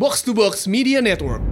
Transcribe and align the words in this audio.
Box 0.00 0.24
to 0.24 0.32
Box 0.32 0.64
Media 0.64 1.04
Network. 1.04 1.44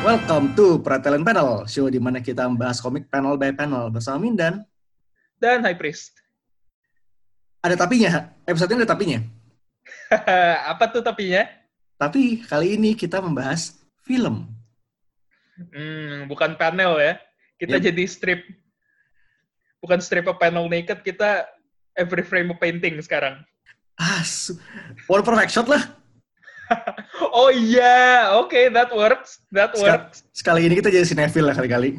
Welcome 0.00 0.56
to 0.56 0.80
Pratelan 0.80 1.20
Panel, 1.20 1.68
show 1.68 1.92
di 1.92 2.00
mana 2.00 2.24
kita 2.24 2.48
membahas 2.48 2.80
komik 2.80 3.12
panel 3.12 3.36
by 3.36 3.52
panel 3.52 3.92
bersama 3.92 4.24
Mindan. 4.24 4.64
dan 5.36 5.60
High 5.60 5.76
Priest. 5.76 6.16
Ada 7.60 7.84
tapinya, 7.84 8.32
episode 8.48 8.72
ini 8.72 8.80
ada 8.80 8.96
tapinya. 8.96 9.20
Apa 10.72 10.88
tuh 10.88 11.04
tapinya? 11.04 11.44
Tapi 12.00 12.40
kali 12.48 12.80
ini 12.80 12.96
kita 12.96 13.20
membahas 13.20 13.76
film. 14.08 14.59
Hmm, 15.68 16.24
bukan 16.24 16.56
panel 16.56 16.96
ya. 16.96 17.20
Kita 17.60 17.76
Yep. 17.76 17.84
jadi 17.92 18.04
strip. 18.08 18.40
Bukan 19.80 20.00
strip 20.00 20.24
of 20.24 20.40
panel 20.40 20.64
naked, 20.66 21.04
kita 21.04 21.44
every 21.92 22.24
frame 22.24 22.48
of 22.48 22.56
painting 22.56 22.96
sekarang. 23.00 23.40
Ah, 23.96 24.24
one 25.06 25.20
perfect 25.20 25.52
shot 25.52 25.68
lah. 25.68 25.84
Oh 27.34 27.50
iya, 27.50 28.30
oke, 28.38 28.54
that 28.70 28.94
works. 28.94 29.42
That 29.50 29.74
Sekal- 29.74 30.06
works. 30.06 30.22
Sekali 30.30 30.70
ini 30.70 30.78
kita 30.78 30.86
jadi 30.86 31.02
sinetfil 31.02 31.42
lah 31.42 31.54
kali-kali. 31.54 31.98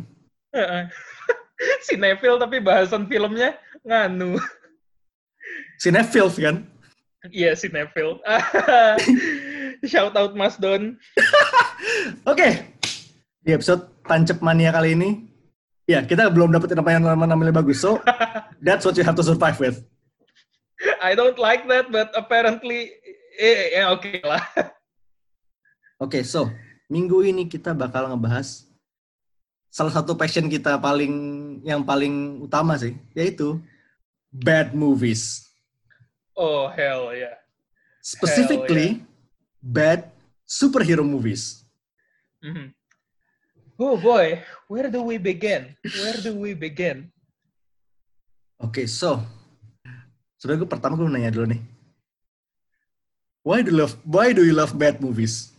si 1.83 1.99
Neville 2.01 2.39
tapi 2.39 2.63
bahasan 2.63 3.03
filmnya 3.03 3.59
nganu. 3.83 4.39
Sinetfil 5.75 6.31
kan? 6.39 6.63
Iya, 7.27 7.51
si 7.53 7.67
Neville. 7.67 8.23
Shout 9.91 10.15
out 10.15 10.39
Mas 10.39 10.55
Don. 10.55 10.95
Oke, 12.23 12.63
di 13.41 13.57
episode 13.57 13.89
Tancep 14.05 14.39
Mania 14.39 14.69
kali 14.69 14.93
ini, 14.93 15.09
ya 15.89 16.05
kita 16.05 16.29
belum 16.29 16.53
dapetin 16.53 16.77
apa 16.77 16.93
yang 16.93 17.03
nama 17.05 17.25
namanya 17.25 17.61
bagus. 17.61 17.81
So, 17.81 17.97
that's 18.65 18.85
what 18.85 18.93
you 18.97 19.05
have 19.05 19.17
to 19.17 19.25
survive 19.25 19.57
with. 19.57 19.81
I 21.01 21.13
don't 21.17 21.37
like 21.37 21.65
that, 21.69 21.89
but 21.89 22.13
apparently, 22.13 22.93
eh, 23.37 23.77
ya 23.77 23.93
oke 23.93 24.21
lah. 24.29 24.41
Oke, 26.01 26.25
so 26.25 26.49
minggu 26.89 27.25
ini 27.25 27.45
kita 27.45 27.73
bakal 27.77 28.09
ngebahas 28.09 28.65
salah 29.69 29.93
satu 29.93 30.17
passion 30.17 30.49
kita 30.49 30.77
paling 30.81 31.13
yang 31.65 31.81
paling 31.85 32.45
utama 32.45 32.77
sih, 32.77 32.97
yaitu 33.17 33.61
bad 34.29 34.73
movies. 34.73 35.45
Oh, 36.37 36.69
hell 36.69 37.13
yeah. 37.13 37.37
Specifically, 38.01 39.05
bad 39.61 40.09
superhero 40.45 41.05
movies. 41.05 41.61
Mhm. 42.41 42.73
Oh 43.81 43.97
boy, 43.97 44.37
where 44.69 44.93
do 44.93 45.01
we 45.01 45.17
begin? 45.17 45.73
Where 45.81 46.21
do 46.21 46.37
we 46.37 46.53
begin? 46.53 47.09
Oke, 48.61 48.85
so 48.85 49.17
sebenarnya 50.37 50.61
gue 50.61 50.69
pertama 50.69 50.93
gue 50.93 51.09
nanya 51.09 51.33
dulu 51.33 51.49
nih. 51.49 51.61
Why 53.41 53.65
do 53.65 53.73
you 53.73 53.81
love 53.81 53.97
Why 54.05 54.37
do 54.37 54.45
you 54.45 54.53
love 54.53 54.77
bad 54.77 55.01
movies? 55.01 55.57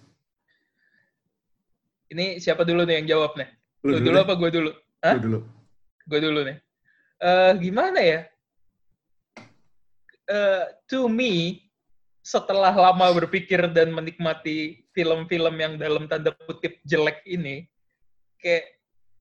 Ini 2.14 2.38
siapa 2.38 2.62
dulu 2.62 2.86
nih 2.86 3.02
yang 3.02 3.18
jawab 3.18 3.34
nih? 3.34 3.50
Lu 3.82 3.98
Lu, 3.98 4.06
dulu 4.06 4.14
deh. 4.14 4.22
apa 4.22 4.34
gue 4.38 4.50
dulu? 4.54 4.70
Lu 4.70 5.02
Hah? 5.02 5.18
dulu. 5.18 5.38
Gue 6.06 6.18
dulu 6.22 6.40
nih. 6.46 6.56
Eh 7.18 7.52
gimana 7.58 7.98
ya? 7.98 8.20
Eh 10.30 10.64
to 10.86 11.10
me, 11.10 11.58
setelah 12.22 12.70
lama 12.70 13.10
berpikir 13.18 13.66
dan 13.74 13.90
menikmati 13.90 14.86
film-film 14.94 15.58
yang 15.58 15.74
dalam 15.74 16.06
tanda 16.06 16.30
kutip 16.46 16.78
jelek 16.86 17.18
ini, 17.26 17.66
kayak 18.42 18.66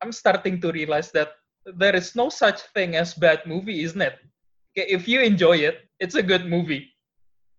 I'm 0.01 0.11
starting 0.11 0.59
to 0.65 0.73
realize 0.73 1.13
that 1.13 1.37
there 1.77 1.95
is 1.95 2.17
no 2.17 2.29
such 2.29 2.61
thing 2.73 2.97
as 2.97 3.13
bad 3.13 3.45
movie, 3.45 3.85
isn't 3.85 4.01
it? 4.01 4.17
Kayak 4.73 4.89
if 4.89 5.03
you 5.07 5.21
enjoy 5.21 5.61
it, 5.61 5.85
it's 6.01 6.17
a 6.17 6.25
good 6.25 6.49
movie. 6.49 6.89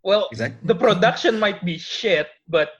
Well, 0.02 0.26
Exactly. 0.34 0.66
the 0.66 0.74
production 0.74 1.38
might 1.38 1.62
be 1.62 1.78
shit, 1.78 2.26
but 2.50 2.74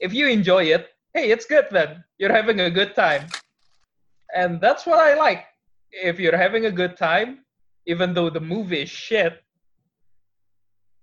if 0.00 0.16
you 0.16 0.32
enjoy 0.32 0.72
it, 0.72 0.88
hey, 1.12 1.28
it's 1.28 1.44
good 1.44 1.68
then. 1.68 2.02
You're 2.16 2.32
having 2.32 2.64
a 2.64 2.72
good 2.72 2.96
time. 2.96 3.28
And 4.32 4.60
that's 4.64 4.88
what 4.88 4.98
I 4.98 5.12
like. 5.14 5.44
If 5.92 6.18
you're 6.18 6.36
having 6.36 6.64
a 6.66 6.72
good 6.72 6.96
time, 6.96 7.44
even 7.84 8.16
though 8.16 8.32
the 8.32 8.40
movie 8.40 8.82
is 8.82 8.90
shit, 8.90 9.44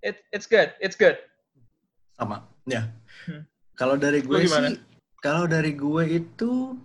it, 0.01 0.17
it's 0.33 0.49
good. 0.49 0.73
It's 0.81 0.97
good. 0.97 1.21
Sama. 2.17 2.43
Ya. 2.65 2.89
Hmm. 3.29 3.45
Kalau 3.77 3.95
dari 4.01 4.25
gue 4.25 4.45
sih, 4.45 4.81
kalau 5.21 5.45
dari 5.45 5.77
gue 5.77 6.03
itu 6.09 6.75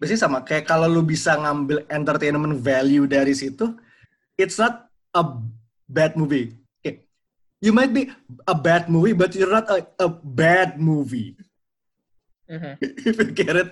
biasanya 0.00 0.20
sama. 0.24 0.38
Kayak 0.42 0.64
kalau 0.64 0.88
lu 0.88 1.04
bisa 1.04 1.36
ngambil 1.36 1.84
entertainment 1.92 2.56
value 2.56 3.04
dari 3.04 3.36
situ, 3.36 3.76
it's 4.40 4.56
not 4.56 4.88
a 5.12 5.22
bad 5.84 6.16
movie. 6.16 6.56
Okay. 6.80 7.04
You 7.60 7.76
might 7.76 7.92
be 7.92 8.08
a 8.48 8.56
bad 8.56 8.88
movie, 8.88 9.12
but 9.12 9.36
you're 9.36 9.52
not 9.52 9.68
a, 9.68 9.84
a 10.00 10.08
bad 10.10 10.80
movie. 10.80 11.36
If 12.50 13.14
you 13.20 13.30
get 13.30 13.54
it. 13.54 13.70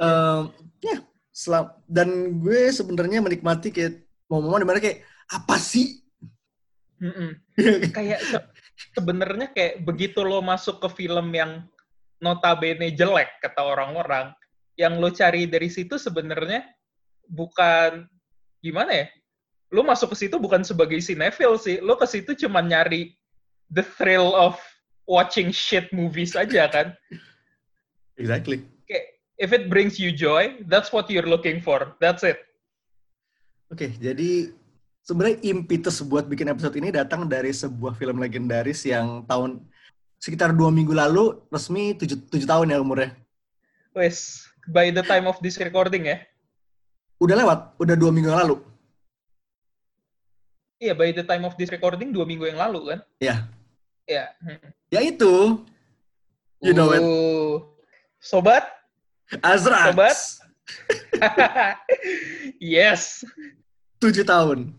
Um, 0.00 0.50
ya, 0.82 1.04
selam- 1.30 1.78
dan 1.86 2.42
gue 2.42 2.72
sebenarnya 2.74 3.22
menikmati 3.22 3.70
kayak 3.70 4.02
momen-momen 4.26 4.64
di 4.64 4.68
mana 4.68 4.80
kayak 4.82 5.06
apa 5.30 5.54
sih? 5.60 6.02
Mm-mm. 7.02 7.34
Kayak 7.98 8.22
se- 8.22 8.50
sebenarnya 8.94 9.50
kayak 9.50 9.82
begitu 9.82 10.22
lo 10.22 10.38
masuk 10.38 10.78
ke 10.78 11.02
film 11.02 11.34
yang 11.34 11.66
notabene 12.22 12.94
jelek 12.94 13.26
kata 13.42 13.58
orang-orang, 13.58 14.30
yang 14.76 14.98
lo 14.98 15.12
cari 15.12 15.44
dari 15.44 15.68
situ 15.68 16.00
sebenarnya 16.00 16.64
bukan 17.28 18.08
gimana 18.64 19.04
ya? 19.04 19.06
Lo 19.72 19.80
masuk 19.84 20.12
ke 20.12 20.26
situ 20.26 20.36
bukan 20.36 20.64
sebagai 20.64 21.00
cinephile 21.00 21.56
sih, 21.56 21.80
lo 21.80 21.96
ke 21.96 22.04
situ 22.04 22.36
cuma 22.36 22.60
nyari 22.60 23.16
the 23.72 23.84
thrill 23.84 24.36
of 24.36 24.60
watching 25.08 25.48
shit 25.48 25.88
movies 25.92 26.36
aja 26.36 26.68
kan. 26.68 26.92
exactly. 28.20 28.60
Kayak 28.84 29.06
if 29.40 29.50
it 29.56 29.72
brings 29.72 29.96
you 29.96 30.12
joy, 30.12 30.60
that's 30.68 30.92
what 30.92 31.08
you're 31.08 31.26
looking 31.26 31.58
for. 31.64 31.96
That's 31.98 32.22
it. 32.22 32.40
Oke, 33.72 33.96
jadi 33.96 34.52
sebenarnya 35.00 35.40
impetus 35.48 36.04
buat 36.04 36.28
bikin 36.28 36.52
episode 36.52 36.76
ini 36.76 36.92
datang 36.92 37.24
dari 37.24 37.50
sebuah 37.50 37.96
film 37.96 38.20
legendaris 38.20 38.84
yang 38.84 39.24
tahun 39.24 39.64
sekitar 40.22 40.54
dua 40.54 40.70
minggu 40.70 40.94
lalu 40.94 41.40
resmi 41.50 41.96
tujuh, 41.98 42.20
tujuh 42.30 42.46
tahun 42.46 42.70
ya 42.70 42.78
umurnya. 42.78 43.10
Wes, 43.96 44.48
by 44.68 44.90
the 44.94 45.02
time 45.02 45.26
of 45.26 45.38
this 45.42 45.58
recording 45.58 46.06
ya. 46.06 46.22
Udah 47.22 47.34
lewat, 47.38 47.58
udah 47.78 47.94
dua 47.94 48.10
minggu 48.10 48.30
yang 48.30 48.40
lalu. 48.46 48.56
Iya, 50.82 50.98
by 50.98 51.14
the 51.14 51.22
time 51.22 51.46
of 51.46 51.54
this 51.54 51.70
recording 51.70 52.10
dua 52.10 52.26
minggu 52.26 52.50
yang 52.50 52.58
lalu 52.58 52.94
kan? 52.94 53.00
Ya, 53.22 53.46
Iya. 54.06 54.34
Hmm. 54.42 54.68
ya 54.90 55.00
itu. 55.06 55.62
You 56.62 56.74
know 56.74 56.94
it. 56.94 57.02
Uh, 57.02 57.62
Sobat, 58.22 58.66
Azrax. 59.42 59.94
Sobat. 59.94 60.18
yes. 62.62 63.26
Tujuh 63.98 64.22
tahun. 64.22 64.70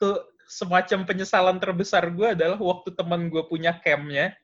Tuh 0.00 0.18
semacam 0.50 1.06
penyesalan 1.06 1.56
terbesar 1.62 2.10
gue 2.12 2.28
adalah 2.36 2.58
waktu 2.60 2.92
teman 2.92 3.30
gue 3.32 3.40
punya 3.48 3.72
campnya, 3.80 4.36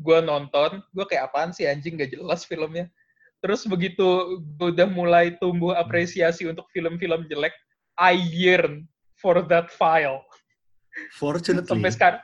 gue 0.00 0.18
nonton, 0.20 0.80
gue 0.90 1.04
kayak 1.04 1.28
apaan 1.28 1.52
sih 1.52 1.68
anjing 1.68 1.94
gak 1.94 2.10
jelas 2.10 2.42
filmnya. 2.42 2.88
Terus 3.40 3.64
begitu 3.64 4.04
gue 4.56 4.68
udah 4.72 4.88
mulai 4.88 5.36
tumbuh 5.36 5.72
apresiasi 5.72 6.44
untuk 6.44 6.68
film-film 6.72 7.24
jelek, 7.24 7.52
I 7.96 8.16
yearn 8.16 8.88
for 9.16 9.44
that 9.44 9.68
file. 9.68 10.24
Fortunately, 11.16 11.68
Sampai 11.68 11.92
sekarang, 11.92 12.20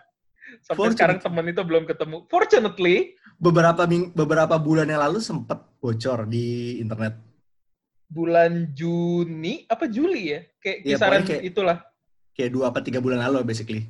sampai 0.61 0.77
Fortunately. 0.77 0.97
sekarang 0.97 1.19
teman 1.21 1.47
itu 1.47 1.63
belum 1.63 1.85
ketemu. 1.85 2.17
Fortunately, 2.27 2.97
beberapa 3.37 3.85
ming- 3.85 4.13
beberapa 4.13 4.57
bulan 4.57 4.89
yang 4.89 5.01
lalu 5.01 5.21
sempat 5.21 5.61
bocor 5.79 6.25
di 6.27 6.81
internet. 6.81 7.21
bulan 8.07 8.71
Juni 8.71 9.67
apa 9.67 9.91
Juli 9.91 10.31
ya? 10.31 10.41
Kayak 10.63 10.79
Iya, 10.79 10.87
kisaran 10.95 11.11
pokoknya 11.19 11.27
kayak- 11.27 11.43
itulah. 11.51 11.79
Kayak 12.39 12.51
dua 12.55 12.65
apa 12.71 12.79
tiga 12.79 13.03
bulan 13.03 13.19
lalu 13.19 13.43
basically. 13.43 13.83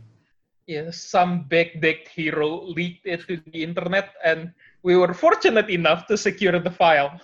Ya, 0.67 0.91
some 0.91 1.47
backdecked 1.47 2.11
hero 2.11 2.67
leaked 2.67 3.07
it 3.07 3.23
to 3.31 3.39
the 3.55 3.63
internet 3.63 4.11
and 4.27 4.51
we 4.83 4.99
were 4.99 5.15
fortunate 5.15 5.71
enough 5.71 6.11
to 6.11 6.19
secure 6.19 6.59
the 6.59 6.75
file. 6.75 7.23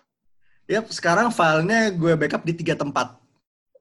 Yap, 0.70 0.86
sekarang 0.94 1.34
filenya 1.34 1.90
gue 1.90 2.14
backup 2.14 2.46
di 2.46 2.54
tiga 2.54 2.78
tempat. 2.78 3.18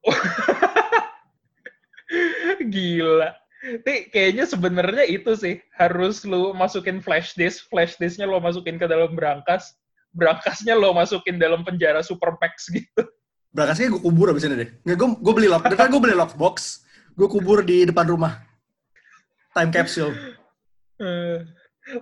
Gila. 2.73 3.37
Tapi 3.61 4.09
kayaknya 4.09 4.49
sebenarnya 4.49 5.05
itu 5.05 5.29
sih 5.37 5.61
harus 5.77 6.25
lu 6.25 6.57
masukin 6.57 6.97
flash 6.97 7.37
disk, 7.37 7.69
flash 7.69 8.01
disknya 8.01 8.25
lo 8.25 8.41
masukin 8.41 8.81
ke 8.81 8.89
dalam 8.89 9.13
berangkas, 9.13 9.77
berangkasnya 10.17 10.73
lo 10.73 10.97
masukin 10.97 11.37
dalam 11.37 11.61
penjara 11.61 12.01
supermax 12.01 12.65
gitu. 12.73 13.05
Berangkasnya 13.53 13.93
gue 13.93 14.01
kubur 14.01 14.33
abis 14.33 14.49
ini 14.49 14.57
deh. 14.57 14.69
Nggak, 14.89 14.97
gue, 14.97 15.09
gue 15.21 15.33
beli 15.37 15.47
lock, 15.53 15.69
gue 15.69 16.01
beli 16.01 16.17
lockbox. 16.17 16.81
Gue 17.13 17.29
kubur 17.29 17.61
di 17.61 17.85
depan 17.85 18.09
rumah. 18.09 18.50
Time 19.51 19.71
capsule. 19.71 20.15
Eh, 21.01 21.43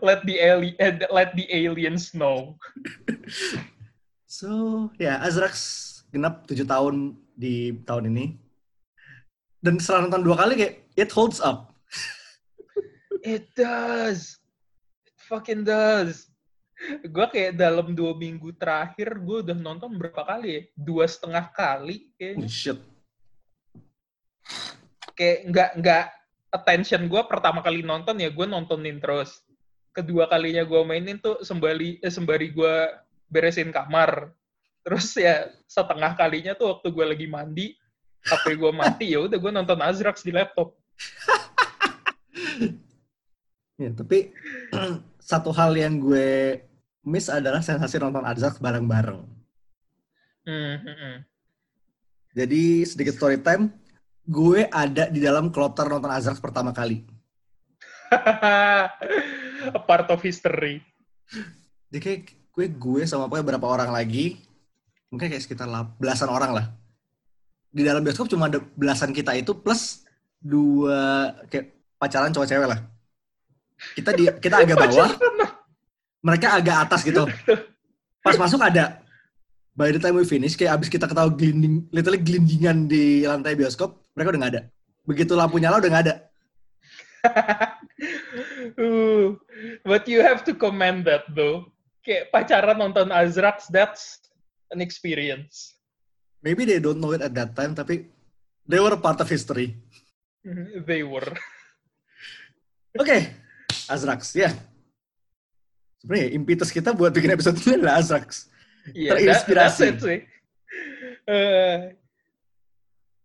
let 0.03 0.21
the 0.27 0.35
ali- 0.37 0.77
eh, 0.77 1.01
let 1.09 1.33
the 1.33 1.49
aliens 1.49 2.13
know. 2.13 2.59
So, 4.29 4.91
ya 5.01 5.17
Azrax 5.23 5.55
genap 6.13 6.45
7 6.45 6.67
tahun 6.67 7.17
di 7.33 7.73
tahun 7.81 8.13
ini. 8.13 8.37
Dan 9.59 9.81
setelah 9.81 10.05
nonton 10.05 10.23
dua 10.23 10.35
kali 10.45 10.53
kayak 10.55 10.75
it 10.93 11.09
holds 11.09 11.41
up. 11.41 11.73
It 13.25 13.51
does. 13.57 14.39
It 15.03 15.17
fucking 15.27 15.65
does. 15.65 16.29
Gue 17.03 17.27
kayak 17.27 17.59
dalam 17.59 17.91
dua 17.91 18.15
minggu 18.15 18.55
terakhir 18.55 19.19
gue 19.19 19.43
udah 19.43 19.57
nonton 19.57 19.99
berapa 19.99 20.23
kali 20.23 20.47
ya? 20.47 20.61
Dua 20.79 21.03
setengah 21.03 21.51
kali 21.51 22.15
kayaknya. 22.15 22.47
Oh, 22.47 22.51
shit. 22.51 22.79
Kayak 25.19 25.39
nggak 25.51 25.71
nggak 25.83 26.05
attention 26.49 27.05
gue 27.05 27.21
pertama 27.29 27.61
kali 27.61 27.85
nonton 27.85 28.17
ya 28.17 28.29
gue 28.29 28.45
nontonin 28.45 28.97
terus. 29.01 29.41
Kedua 29.93 30.29
kalinya 30.29 30.65
gue 30.65 30.81
mainin 30.85 31.17
tuh 31.17 31.41
sembari 31.41 31.97
eh, 32.01 32.13
sembari 32.13 32.53
gue 32.53 32.75
beresin 33.29 33.73
kamar. 33.73 34.33
Terus 34.85 35.13
ya 35.17 35.49
setengah 35.69 36.17
kalinya 36.17 36.53
tuh 36.57 36.77
waktu 36.77 36.87
gue 36.89 37.05
lagi 37.05 37.27
mandi, 37.29 37.67
HP 38.25 38.57
gue 38.57 38.71
mati 38.73 39.13
ya 39.13 39.25
udah 39.25 39.37
gue 39.37 39.51
nonton 39.53 39.79
Azrax 39.81 40.25
di 40.25 40.31
laptop. 40.33 40.73
Ya, 43.79 43.95
tapi 43.95 44.35
satu 45.31 45.55
hal 45.55 45.71
yang 45.79 46.03
gue 46.03 46.59
miss 47.07 47.31
adalah 47.31 47.63
sensasi 47.63 47.95
nonton 47.95 48.27
Azrax 48.27 48.59
bareng-bareng. 48.59 49.23
Hmm, 50.43 50.75
hmm. 50.83 51.15
Jadi 52.35 52.83
sedikit 52.83 53.15
story 53.15 53.39
time, 53.39 53.71
gue 54.29 54.69
ada 54.69 55.09
di 55.09 55.17
dalam 55.17 55.49
kloter 55.49 55.89
nonton 55.89 56.13
Azrax 56.13 56.37
pertama 56.37 56.69
kali. 56.69 57.01
A 58.13 59.81
part 59.89 60.05
of 60.13 60.21
history. 60.21 60.85
Jadi 61.89 61.97
kayak 61.97 62.21
gue 62.53 62.65
gue 62.69 63.01
sama 63.09 63.25
pokoknya 63.25 63.45
berapa 63.57 63.65
orang 63.65 63.89
lagi, 63.89 64.37
mungkin 65.09 65.33
kayak 65.33 65.41
sekitar 65.41 65.65
lah, 65.65 65.89
belasan 65.97 66.29
orang 66.29 66.53
lah. 66.53 66.65
Di 67.69 67.81
dalam 67.81 68.05
bioskop 68.05 68.29
cuma 68.29 68.49
ada 68.49 68.61
belasan 68.61 69.13
kita 69.13 69.33
itu 69.33 69.57
plus 69.57 70.05
dua 70.37 71.33
kayak 71.49 71.97
pacaran 71.97 72.29
cowok 72.29 72.49
cewek 72.49 72.67
lah. 72.69 72.79
Kita 73.97 74.13
di 74.13 74.29
kita 74.37 74.61
agak 74.61 74.77
bawah, 74.85 75.09
mereka 76.21 76.57
agak 76.57 76.77
atas 76.89 77.01
gitu. 77.01 77.25
Pas 78.21 78.37
masuk 78.37 78.61
ada. 78.61 79.01
By 79.77 79.95
the 79.95 80.01
time 80.01 80.19
we 80.19 80.27
finish, 80.27 80.59
kayak 80.59 80.81
abis 80.81 80.89
kita 80.91 81.07
ketawa 81.07 81.31
glinding, 81.31 81.87
literally 81.93 82.19
glindingan 82.19 82.89
di 82.89 83.23
lantai 83.23 83.55
bioskop, 83.55 84.08
mereka 84.19 84.36
udah 84.36 84.42
nggak 84.44 84.54
ada. 84.60 84.63
Begitu 85.07 85.31
lampu 85.39 85.56
nyala 85.63 85.80
udah 85.80 85.92
nggak 85.95 86.06
ada. 86.12 86.16
uh, 88.80 89.36
but 89.88 90.04
you 90.12 90.19
have 90.19 90.44
to 90.44 90.51
commend 90.51 91.07
that 91.07 91.24
though. 91.31 91.71
Kayak 92.04 92.31
pacaran 92.36 92.80
nonton 92.80 93.12
Azrax, 93.12 93.71
that's 93.71 94.19
an 94.75 94.83
experience. 94.83 95.80
Maybe 96.44 96.63
they 96.68 96.80
don't 96.80 97.00
know 97.00 97.12
it 97.16 97.24
at 97.24 97.36
that 97.36 97.56
time, 97.56 97.75
tapi 97.75 98.07
they 98.63 98.80
were 98.80 98.95
a 98.95 99.00
part 99.00 99.19
of 99.24 99.27
history. 99.27 99.80
They 100.88 101.04
were. 101.04 101.27
Oke, 103.01 103.36
Azrax, 103.92 104.36
ya. 104.36 104.51
Sebenarnya 106.00 106.31
impetus 106.31 106.71
kita 106.71 106.95
buat 106.95 107.12
bikin 107.12 107.36
episode 107.36 107.60
ini 107.60 107.83
adalah 107.83 108.00
Azrax. 108.00 108.48
Iya, 108.95 109.12
that- 109.12 109.19
that's 109.19 109.44
Terinspirasi. 109.44 109.83
it 109.83 109.98
sih. 110.00 110.19
Eh, 111.30 111.77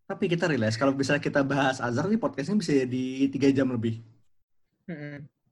Tapi 0.04 0.24
kita 0.28 0.44
realize 0.44 0.76
kalau 0.76 0.92
misalnya 0.92 1.24
kita 1.24 1.40
bahas 1.40 1.80
Azrax 1.80 2.12
nih 2.12 2.20
podcastnya 2.20 2.60
bisa 2.60 2.72
jadi 2.76 3.04
tiga 3.32 3.48
jam 3.48 3.72
lebih. 3.72 4.04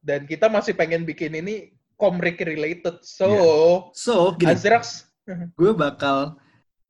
dan 0.04 0.28
kita 0.28 0.50
masih 0.52 0.76
pengen 0.76 1.08
bikin 1.08 1.32
ini 1.32 1.72
komrik 1.96 2.36
related. 2.44 3.00
So, 3.00 3.28
So, 3.96 4.36
gini, 4.36 4.52
Azrax, 4.52 5.08
gue 5.56 5.72
bakal 5.72 6.36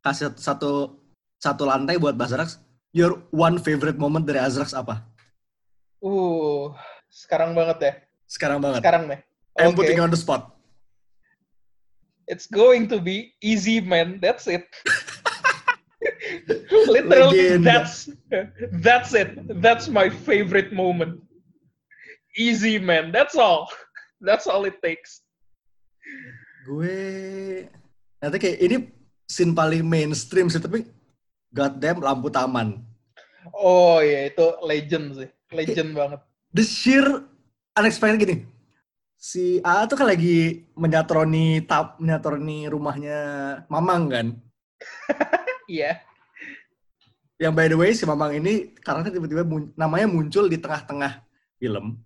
kasih 0.03 0.35
satu 0.35 0.99
satu 1.39 1.63
lantai 1.69 2.03
buat 2.03 2.19
Azrax. 2.19 2.59
Your 2.91 3.25
one 3.31 3.63
favorite 3.63 3.97
moment 3.97 4.27
dari 4.27 4.43
Azrax 4.43 4.75
apa? 4.75 5.07
uh, 6.03 6.75
sekarang 7.09 7.55
banget 7.55 7.79
ya. 7.79 7.93
Sekarang 8.27 8.59
banget. 8.59 8.83
Sekarang 8.83 9.07
nih. 9.07 9.21
I'm 9.55 9.73
Oke. 9.73 9.85
putting 9.85 10.03
on 10.03 10.11
the 10.11 10.19
spot. 10.19 10.51
It's 12.27 12.49
going 12.49 12.89
to 12.91 12.99
be 12.99 13.37
easy, 13.39 13.79
man. 13.79 14.19
That's 14.19 14.49
it. 14.51 14.67
Literally, 16.95 17.59
Legenda. 17.59 17.67
that's 17.67 18.11
that's 18.83 19.11
it. 19.15 19.37
That's 19.61 19.87
my 19.87 20.09
favorite 20.11 20.73
moment. 20.73 21.21
Easy, 22.35 22.79
man. 22.81 23.13
That's 23.13 23.37
all. 23.37 23.69
That's 24.23 24.47
all 24.47 24.63
it 24.71 24.79
takes. 24.79 25.27
Gue 26.63 27.67
nanti 28.23 28.39
kayak 28.39 28.59
ini 28.63 28.77
scene 29.27 29.51
paling 29.51 29.83
mainstream 29.83 30.47
sih, 30.47 30.63
tapi 30.63 30.87
goddamn 31.51 31.99
lampu 31.99 32.31
taman. 32.31 32.87
Oh 33.51 33.99
ya 33.99 34.31
itu 34.31 34.47
legend 34.63 35.19
sih, 35.19 35.29
legend 35.51 35.91
banget. 35.99 36.23
the 36.55 36.63
sheer 36.63 37.27
unexpected 37.75 38.23
gini. 38.23 38.37
Si 39.19 39.59
A 39.63 39.87
tuh 39.87 39.99
kan 39.99 40.07
lagi 40.07 40.67
menyatroni 40.75 41.67
tap 41.67 41.99
menyatroni 41.99 42.71
rumahnya 42.71 43.19
Mamang 43.67 44.03
kan. 44.07 44.27
Iya. 45.71 46.03
Yang 47.43 47.53
by 47.59 47.67
the 47.67 47.75
way 47.75 47.91
si 47.91 48.07
Mamang 48.07 48.39
ini 48.39 48.71
karena 48.79 49.03
tiba-tiba 49.03 49.43
mun- 49.43 49.75
namanya 49.75 50.07
muncul 50.07 50.47
di 50.47 50.63
tengah-tengah 50.63 51.27
film 51.59 51.99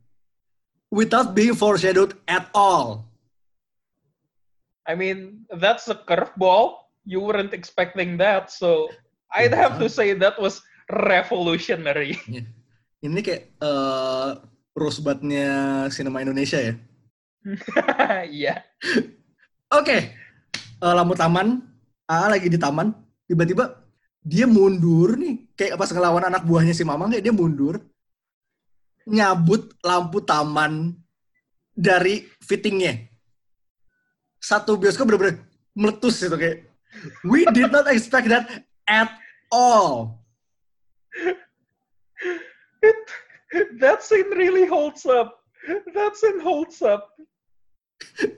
without 0.89 1.37
being 1.37 1.53
foreshadowed 1.53 2.17
at 2.25 2.49
all. 2.57 3.05
I 4.89 4.97
mean 4.97 5.45
that's 5.61 5.93
a 5.93 5.97
curveball. 5.99 6.89
You 7.05 7.21
weren't 7.21 7.53
expecting 7.53 8.17
that, 8.17 8.49
so 8.49 8.89
I'd 9.29 9.53
have 9.53 9.77
to 9.77 9.93
say 9.93 10.17
that 10.17 10.41
was 10.41 10.65
revolutionary. 10.89 12.17
Ini 13.05 13.21
kayak 13.21 13.43
eh 13.61 14.31
rosebudnya 14.73 15.47
sinema 15.93 16.25
Indonesia 16.25 16.59
ya. 16.59 16.75
Iya. 18.41 18.55
Oke, 19.71 20.17
Eh, 20.77 20.93
lampu 20.93 21.17
taman, 21.17 21.65
A 22.05 22.29
lagi 22.29 22.53
di 22.53 22.61
taman, 22.61 22.93
tiba-tiba 23.25 23.86
dia 24.27 24.43
mundur 24.51 25.15
nih, 25.15 25.47
kayak 25.55 25.79
pas 25.79 25.87
ngelawan 25.87 26.27
anak 26.27 26.43
buahnya 26.43 26.75
si 26.75 26.83
Mamang, 26.83 27.15
kayak 27.15 27.31
dia 27.31 27.31
mundur, 27.31 27.79
nyabut 29.07 29.71
lampu 29.87 30.19
taman 30.19 30.99
dari 31.71 32.27
fittingnya. 32.43 33.07
Satu 34.43 34.75
bioskop 34.75 35.07
bener-bener 35.07 35.47
meletus 35.79 36.27
itu 36.27 36.35
kayak, 36.35 36.67
we 37.23 37.47
did 37.55 37.71
not 37.71 37.87
expect 37.87 38.27
that 38.27 38.67
at 38.91 39.15
all. 39.55 40.19
That 43.79 44.03
scene 44.03 44.35
really 44.35 44.67
holds 44.67 45.07
up. 45.07 45.39
That 45.95 46.19
scene 46.19 46.43
holds 46.43 46.83
up. 46.83 47.15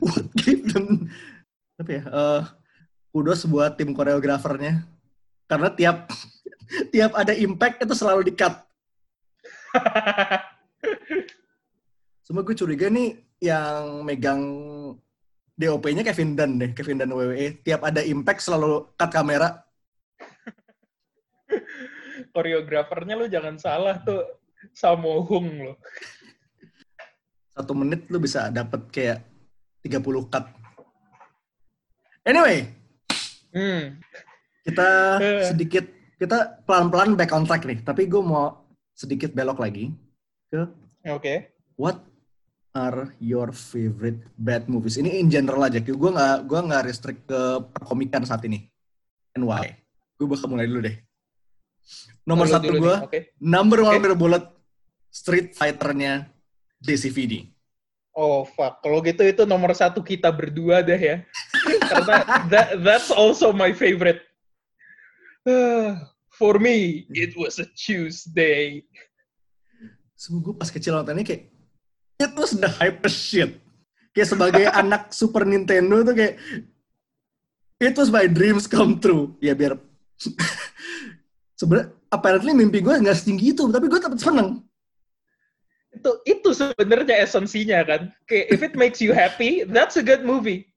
What 0.00 0.32
gave 0.40 0.72
them, 0.72 1.10
tapi 1.76 1.98
ya, 1.98 2.04
eh 2.06 2.42
kudos 3.16 3.48
buat 3.48 3.80
tim 3.80 3.96
koreografernya, 3.96 4.84
karena 5.48 5.72
tiap 5.72 6.12
tiap 6.92 7.16
ada 7.16 7.32
impact 7.32 7.80
itu 7.80 7.96
selalu 7.96 8.28
di-cut. 8.28 8.52
Cuma 12.28 12.44
gue 12.44 12.52
curiga 12.52 12.92
nih 12.92 13.16
yang 13.40 14.04
megang 14.04 14.44
DOP-nya 15.56 16.04
Kevin 16.04 16.36
Dunn 16.36 16.60
deh, 16.60 16.76
Kevin 16.76 17.00
Dunn 17.00 17.16
WWE. 17.16 17.56
Tiap 17.64 17.80
ada 17.88 18.04
impact 18.04 18.44
selalu 18.44 18.84
cut 19.00 19.08
kamera. 19.08 19.64
Koreografernya 22.36 23.16
lu 23.16 23.32
jangan 23.32 23.56
salah 23.56 23.96
tuh 24.04 24.20
Sammo 24.76 25.24
Hung 25.24 25.72
lo. 25.72 25.80
Satu 27.56 27.72
menit 27.72 28.04
lu 28.12 28.20
bisa 28.20 28.52
dapet 28.52 28.84
kayak 28.92 29.24
30 29.80 30.04
cut. 30.28 30.44
Anyway, 32.28 32.68
Hmm. 33.56 33.96
kita 34.68 34.88
Eh. 35.16 35.44
sedikit, 35.48 35.88
kita 36.20 36.60
pelan-pelan 36.68 37.16
back 37.16 37.32
on 37.32 37.48
track 37.48 37.64
nih. 37.64 37.80
Tapi 37.80 38.04
gue 38.04 38.20
mau 38.20 38.68
sedikit 38.92 39.32
belok 39.32 39.56
lagi 39.56 39.96
ke 40.52 40.60
Oke. 41.08 41.56
what 41.80 42.04
are 42.76 43.16
your 43.16 43.56
favorite 43.56 44.20
bad 44.36 44.68
movies? 44.68 45.00
Ini 45.00 45.16
in 45.16 45.32
general 45.32 45.64
aja. 45.64 45.80
Gue 45.80 45.96
nggak 46.12 46.44
gue 46.44 46.60
nggak 46.68 46.84
restrict 46.84 47.24
ke 47.24 47.40
perkomikan 47.72 48.28
saat 48.28 48.44
ini. 48.44 48.68
And 49.32 49.48
why? 49.48 49.72
Gue 50.20 50.28
bakal 50.28 50.52
mulai 50.52 50.68
dulu 50.68 50.84
deh. 50.84 50.96
Nomor 52.26 52.50
Lu 52.50 52.52
satu 52.52 52.72
gue, 52.76 52.94
Oke. 53.06 53.20
number 53.38 53.80
one 53.86 54.02
okay. 54.02 54.18
bullet 54.18 54.44
Street 55.08 55.54
Fighter-nya 55.56 56.28
JCVD. 56.82 57.55
Oh 58.16 58.48
fuck, 58.48 58.80
kalau 58.80 59.04
gitu 59.04 59.20
itu 59.28 59.44
nomor 59.44 59.76
satu 59.76 60.00
kita 60.00 60.32
berdua 60.32 60.80
deh 60.80 60.96
ya. 60.96 61.16
Karena 61.84 62.48
that, 62.48 62.68
that's 62.80 63.12
also 63.12 63.52
my 63.52 63.76
favorite. 63.76 64.24
For 66.40 66.56
me, 66.56 67.04
it 67.12 67.36
was 67.36 67.60
a 67.60 67.68
Tuesday. 67.76 68.84
Semua 70.16 70.40
gue 70.48 70.54
pas 70.56 70.72
kecil 70.72 70.96
nontonnya 70.96 71.28
kayak, 71.28 71.52
it 72.16 72.32
was 72.36 72.56
the 72.56 72.68
hype 72.68 73.04
shit. 73.08 73.60
kayak 74.16 74.32
sebagai 74.32 74.64
anak 74.80 75.12
Super 75.12 75.44
Nintendo 75.44 76.00
tuh 76.00 76.16
kayak 76.16 76.40
it 77.76 77.92
was 78.00 78.08
my 78.08 78.24
dreams 78.24 78.64
come 78.64 78.96
true. 78.96 79.36
Ya 79.44 79.52
biar 79.52 79.76
sebenarnya 81.60 81.92
apparently 82.08 82.56
mimpi 82.56 82.80
gue 82.80 82.96
nggak 82.96 83.16
setinggi 83.20 83.52
itu, 83.52 83.68
tapi 83.68 83.92
gue 83.92 84.00
tetap 84.00 84.16
seneng. 84.16 84.64
Itu 85.96 86.10
itu 86.28 86.48
sebenarnya 86.52 87.24
esensinya 87.24 87.80
kan? 87.88 88.12
Kayak 88.28 88.46
if 88.52 88.60
it 88.60 88.74
makes 88.76 89.00
you 89.00 89.16
happy 89.16 89.64
that's 89.64 89.96
a 89.96 90.04
good 90.04 90.22
movie. 90.22 90.68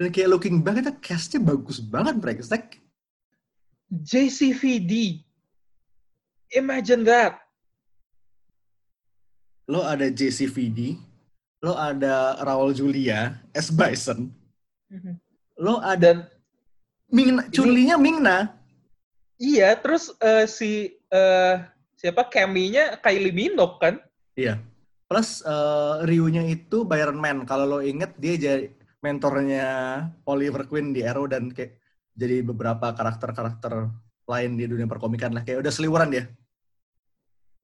Dan 0.00 0.10
kayak 0.10 0.32
looking 0.32 0.64
back 0.64 0.80
itu 0.80 0.92
castnya 1.04 1.38
bagus 1.38 1.78
banget 1.78 2.18
mereka. 2.18 2.42
Like, 2.50 2.82
JCVD 3.92 5.22
imagine 6.54 7.02
that. 7.04 7.42
Lo 9.66 9.82
ada 9.82 10.12
JCVD, 10.12 11.00
lo 11.64 11.74
ada 11.74 12.36
Raul 12.44 12.76
Julia, 12.76 13.40
S. 13.56 13.72
Bison, 13.72 14.28
lo 15.56 15.80
ada 15.80 15.96
dan 15.96 16.16
Mingna, 17.08 17.48
Chun-Li-nya 17.48 17.96
Mingna. 17.96 18.60
iya 19.40 19.72
terus 19.76 20.12
eh, 20.20 20.44
si 20.44 20.92
eh, 20.92 21.54
siapa? 21.96 22.28
Kami-nya 22.28 23.00
Kylie 23.00 23.32
Minogue 23.32 23.80
kan 23.80 23.94
Iya. 24.34 24.58
Plus 25.06 25.42
eh, 25.42 25.94
Ryu-nya 26.06 26.42
itu 26.46 26.82
Byron 26.82 27.18
Man. 27.18 27.46
Kalau 27.46 27.66
lo 27.66 27.78
inget 27.80 28.14
dia 28.18 28.34
jadi 28.34 28.66
mentornya 29.04 29.66
Oliver 30.26 30.64
Queen 30.66 30.90
di 30.96 31.04
Arrow 31.04 31.28
dan 31.28 31.52
kayak 31.52 31.76
jadi 32.16 32.40
beberapa 32.46 32.94
karakter-karakter 32.94 33.90
lain 34.24 34.50
di 34.56 34.64
dunia 34.64 34.88
perkomikan 34.88 35.34
lah. 35.34 35.44
Kayak 35.44 35.66
udah 35.66 35.72
seliweran 35.72 36.10
dia. 36.10 36.26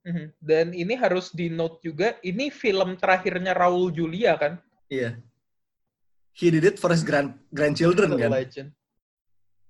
Mhm. 0.01 0.33
dan 0.41 0.73
ini 0.73 0.97
harus 0.97 1.29
di 1.29 1.53
note 1.53 1.85
juga 1.85 2.17
ini 2.25 2.49
film 2.49 2.97
terakhirnya 2.97 3.53
Raul 3.53 3.93
Julia 3.93 4.33
kan 4.41 4.57
Iya. 4.89 5.21
He 6.33 6.49
did 6.49 6.65
it 6.65 6.81
for 6.81 6.89
his 6.89 7.05
grand 7.05 7.37
grandchildren 7.53 8.17
kan. 8.17 8.33
legend 8.33 8.73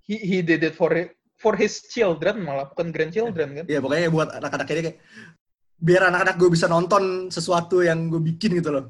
he 0.07 0.23
he 0.23 0.39
did 0.39 0.63
it 0.63 0.79
for 0.79 0.95
for 1.35 1.59
his 1.59 1.83
children 1.91 2.47
malah 2.47 2.71
bukan 2.71 2.95
grandchildren 2.95 3.59
kan 3.59 3.65
Iya 3.67 3.83
pokoknya 3.83 4.07
buat 4.07 4.31
anak-anak 4.31 4.67
ini 4.71 4.81
kayak 4.87 4.99
biar 5.81 6.13
anak-anak 6.13 6.37
gue 6.37 6.51
bisa 6.53 6.69
nonton 6.69 7.33
sesuatu 7.33 7.81
yang 7.81 8.13
gue 8.13 8.21
bikin 8.21 8.61
gitu 8.61 8.71
loh. 8.71 8.87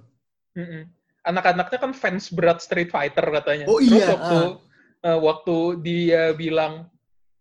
Mm-mm. 0.59 0.91
Anak-anaknya 1.23 1.79
kan 1.79 1.93
fans 1.95 2.35
berat 2.35 2.59
Street 2.59 2.91
Fighter 2.91 3.23
katanya. 3.23 3.71
Oh, 3.71 3.79
Terus 3.79 3.95
iya, 3.95 4.07
waktu 4.11 4.39
eh, 5.07 5.19
waktu 5.23 5.57
dia 5.87 6.23
bilang 6.35 6.91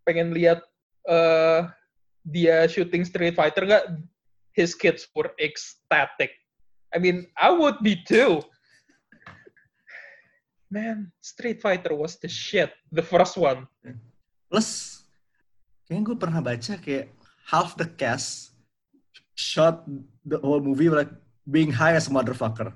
pengen 0.05 0.37
lihat 0.37 0.61
eh, 1.09 1.65
dia 2.21 2.69
shooting 2.69 3.01
Street 3.01 3.33
Fighter 3.33 3.65
nggak, 3.65 3.85
his 4.53 4.77
kids 4.77 5.09
were 5.17 5.33
ecstatic. 5.41 6.37
I 6.93 7.01
mean, 7.01 7.25
I 7.33 7.49
would 7.49 7.81
be 7.81 7.97
too. 8.05 8.45
Man, 10.69 11.09
Street 11.17 11.65
Fighter 11.65 11.97
was 11.97 12.21
the 12.21 12.29
shit, 12.29 12.69
the 12.93 13.01
first 13.01 13.33
one. 13.33 13.65
Plus, 14.53 15.01
kayaknya 15.89 16.13
gue 16.13 16.17
pernah 16.21 16.41
baca 16.45 16.73
kayak 16.77 17.09
half 17.49 17.73
the 17.73 17.89
cast 17.89 18.53
shot 19.39 19.87
the 20.27 20.35
whole 20.43 20.59
movie 20.59 20.91
like 20.91 21.07
being 21.47 21.71
high 21.71 21.95
as 21.95 22.11
a 22.11 22.13
motherfucker. 22.13 22.75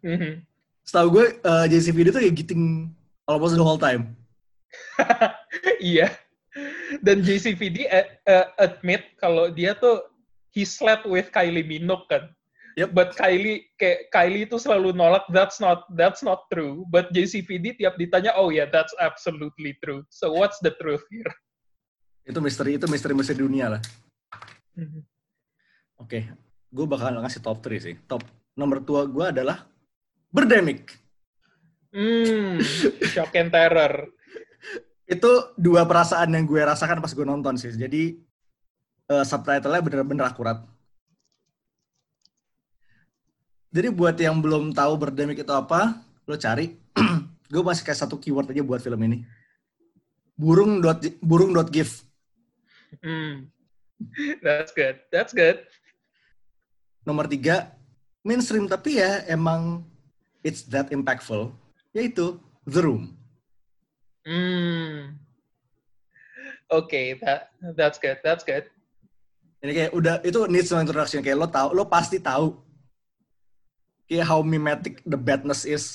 Mhm. 0.00 0.40
Setahu 0.88 1.06
gue 1.12 1.26
uh, 1.44 1.68
JCVD 1.68 2.16
tuh 2.16 2.22
kayak 2.24 2.36
giting 2.40 2.96
almost 3.28 3.52
the 3.52 3.60
whole 3.60 3.80
time. 3.80 4.16
Iya. 5.80 6.08
Dan 7.04 7.20
JCVD 7.20 7.84
eh, 7.92 8.16
eh, 8.24 8.46
admit 8.56 9.04
kalau 9.20 9.52
dia 9.52 9.76
tuh 9.76 10.08
he 10.56 10.64
slept 10.64 11.04
with 11.04 11.28
Kylie 11.28 11.66
Minogue 11.66 12.08
kan. 12.08 12.32
Yep. 12.76 12.92
But 12.92 13.16
Kylie 13.16 13.68
kayak 13.80 14.08
Kylie 14.12 14.44
itu 14.48 14.56
selalu 14.60 14.92
nolak 14.92 15.24
that's 15.32 15.60
not 15.60 15.88
that's 15.96 16.20
not 16.24 16.48
true. 16.52 16.84
But 16.88 17.12
JCVD 17.12 17.80
tiap 17.80 18.00
ditanya 18.00 18.36
oh 18.36 18.48
yeah 18.52 18.68
that's 18.68 18.92
absolutely 19.00 19.76
true. 19.84 20.04
So 20.12 20.32
what's 20.32 20.60
the 20.60 20.76
truth 20.80 21.04
here? 21.12 21.32
Itu 22.24 22.40
misteri 22.40 22.76
itu 22.76 22.88
misteri-misteri 22.88 23.40
dunia 23.40 23.76
lah. 23.76 23.82
Mhm. 24.76 25.15
Oke, 25.96 26.28
gue 26.68 26.86
bakal 26.86 27.16
ngasih 27.20 27.40
top 27.40 27.64
3 27.64 27.80
sih. 27.80 27.96
Top 28.04 28.22
nomor 28.56 28.84
2 28.84 29.08
gue 29.08 29.24
adalah 29.32 29.64
Birdemic. 30.32 30.92
Hmm, 31.96 32.60
shock 33.12 33.32
and 33.40 33.48
terror. 33.48 34.12
Itu 35.06 35.54
dua 35.56 35.86
perasaan 35.86 36.34
yang 36.34 36.44
gue 36.44 36.60
rasakan 36.60 37.00
pas 37.00 37.14
gue 37.14 37.24
nonton 37.24 37.56
sih. 37.56 37.72
Jadi 37.72 38.20
eh, 39.08 39.24
subtitle-nya 39.24 39.80
bener-bener 39.80 40.26
akurat. 40.26 40.60
Jadi 43.72 43.88
buat 43.92 44.16
yang 44.20 44.40
belum 44.40 44.76
tahu 44.76 44.92
Birdemic 45.00 45.40
itu 45.40 45.52
apa, 45.52 46.00
lo 46.28 46.36
cari. 46.36 46.74
gue 47.52 47.62
masih 47.62 47.86
kayak 47.86 48.00
satu 48.02 48.20
keyword 48.20 48.50
aja 48.52 48.60
buat 48.66 48.82
film 48.82 49.00
ini. 49.06 49.24
Burung 50.36 50.84
dot 50.84 51.00
burung 51.24 51.56
dot 51.56 51.72
gif. 51.72 52.04
Hmm. 53.00 53.48
That's 54.44 54.74
good. 54.76 55.00
That's 55.08 55.32
good. 55.32 55.64
Nomor 57.06 57.30
tiga, 57.30 57.70
mainstream 58.26 58.66
tapi 58.66 58.98
ya 58.98 59.22
emang 59.30 59.86
it's 60.42 60.66
that 60.66 60.90
impactful, 60.90 61.54
yaitu 61.94 62.42
The 62.66 62.82
Room. 62.82 63.14
Hmm. 64.26 65.14
Okay, 66.66 67.14
that 67.22 67.54
that's 67.78 68.02
good. 68.02 68.18
That's 68.26 68.42
good. 68.42 68.66
Ini 69.62 69.72
kayak 69.72 69.92
udah 69.94 70.14
itu 70.26 70.50
needs 70.50 70.74
no 70.74 70.82
introduction 70.82 71.22
kayak 71.22 71.38
lo 71.38 71.46
tahu, 71.46 71.70
lo 71.78 71.86
pasti 71.86 72.18
tahu 72.18 72.58
kayak 74.10 74.26
how 74.26 74.42
mimetic 74.42 74.98
the 75.06 75.18
badness 75.18 75.62
is. 75.62 75.86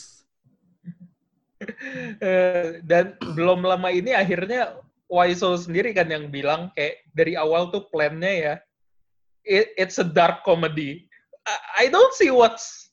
Eh, 2.18 2.82
dan 2.82 3.14
belum 3.22 3.62
lama 3.62 3.94
ini 3.94 4.18
akhirnya 4.18 4.82
Waiso 5.06 5.54
sendiri 5.54 5.94
kan 5.94 6.10
yang 6.10 6.34
bilang 6.34 6.74
kayak 6.74 7.06
dari 7.14 7.38
awal 7.38 7.70
tuh 7.70 7.86
plannya 7.94 8.34
ya 8.34 8.54
it, 9.46 9.74
it's 9.78 9.98
a 10.00 10.06
dark 10.06 10.44
comedy. 10.44 11.10
I, 11.48 11.86
I 11.86 11.90
don't 11.90 12.14
see 12.14 12.30
what's 12.30 12.90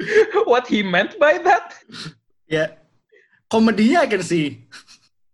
what 0.48 0.66
he 0.66 0.82
meant 0.82 1.18
by 1.20 1.38
that. 1.38 1.76
Ya, 2.48 2.74
komedinya 3.52 4.02
I 4.02 4.08
can 4.08 4.22
see. 4.24 4.64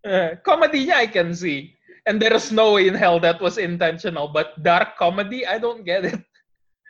Uh, 0.03 0.37
komedinya 0.43 1.01
I 1.01 1.09
can 1.09 1.35
see. 1.35 1.73
And 2.07 2.23
there's 2.23 2.55
no 2.55 2.79
way 2.79 2.87
in 2.87 2.95
hell 2.95 3.19
that 3.27 3.43
was 3.43 3.59
intentional. 3.59 4.31
But 4.31 4.55
dark 4.63 4.95
comedy, 4.95 5.43
I 5.43 5.59
don't 5.59 5.83
get 5.83 6.07
it. 6.07 6.23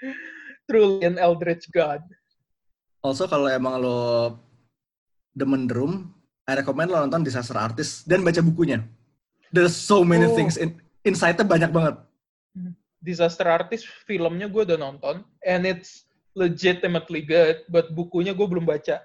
Truly 0.69 1.09
an 1.09 1.17
eldritch 1.17 1.73
god. 1.73 2.05
Also 3.01 3.25
kalau 3.25 3.49
emang 3.49 3.81
lo 3.81 4.35
demen 5.33 5.65
The 5.71 5.75
Room, 5.79 6.13
I 6.45 6.59
recommend 6.61 6.93
lo 6.93 7.01
nonton 7.01 7.25
Disaster 7.25 7.57
Artist 7.57 8.05
dan 8.05 8.21
baca 8.27 8.45
bukunya. 8.45 8.85
There's 9.55 9.73
so 9.79 10.05
many 10.05 10.27
Oh. 10.29 10.35
things 10.37 10.59
in 10.61 10.77
insight-nya 11.01 11.47
banyak 11.47 11.71
banget. 11.71 11.97
Disaster 13.01 13.47
Artist 13.47 13.87
filmnya 14.09 14.49
gue 14.51 14.63
udah 14.67 14.79
nonton. 14.79 15.23
And 15.45 15.65
it's 15.69 16.07
legitimately 16.37 17.25
good. 17.25 17.65
But 17.69 17.93
bukunya 17.93 18.37
gue 18.37 18.47
belum 18.47 18.65
baca. 18.69 19.01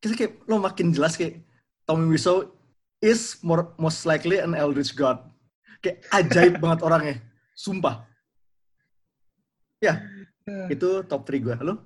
Kita 0.00 0.12
kayak 0.12 0.44
lo 0.46 0.60
makin 0.60 0.92
jelas 0.92 1.16
kayak 1.16 1.40
Tommy 1.88 2.06
Wiseau 2.10 2.52
is 3.00 3.38
more, 3.44 3.72
most 3.76 4.04
likely 4.08 4.40
an 4.40 4.56
eldritch 4.56 4.96
god. 4.96 5.22
Kayak 5.84 6.04
ajaib 6.10 6.54
banget 6.62 6.80
orangnya. 6.82 7.16
Sumpah. 7.56 8.04
Ya, 9.80 10.00
itu 10.72 11.04
top 11.04 11.28
3 11.28 11.42
gue. 11.42 11.56
Lo? 11.60 11.80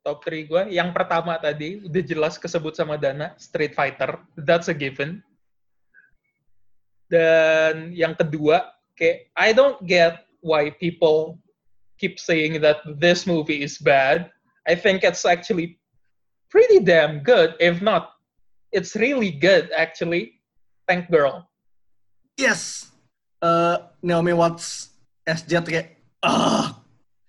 Top 0.00 0.22
3 0.24 0.48
gue. 0.48 0.62
Yang 0.72 0.90
pertama 0.96 1.36
tadi, 1.36 1.82
udah 1.82 2.02
jelas 2.02 2.34
kesebut 2.40 2.72
sama 2.72 2.96
Dana. 2.96 3.36
Street 3.36 3.76
Fighter. 3.76 4.22
That's 4.38 4.70
a 4.70 4.76
given. 4.76 5.20
Dan 7.06 7.94
yang 7.94 8.18
kedua, 8.18 8.75
kayak 8.96 9.30
I 9.36 9.52
don't 9.52 9.78
get 9.84 10.26
why 10.42 10.72
people 10.72 11.38
keep 12.00 12.20
saying 12.20 12.60
that 12.60 12.84
this 13.00 13.24
movie 13.24 13.62
is 13.62 13.78
bad. 13.78 14.28
I 14.66 14.74
think 14.74 15.04
it's 15.04 15.24
actually 15.24 15.78
pretty 16.50 16.82
damn 16.82 17.22
good. 17.22 17.54
If 17.62 17.80
not, 17.80 18.16
it's 18.72 18.96
really 18.96 19.30
good 19.30 19.70
actually. 19.76 20.40
Tank 20.86 21.10
Girl. 21.10 21.42
Yes. 22.38 22.94
Eh, 23.42 23.76
Naomi 24.06 24.32
Watts 24.32 24.94
SJ 25.26 25.66
kayak 25.66 25.98
ah 26.22 26.78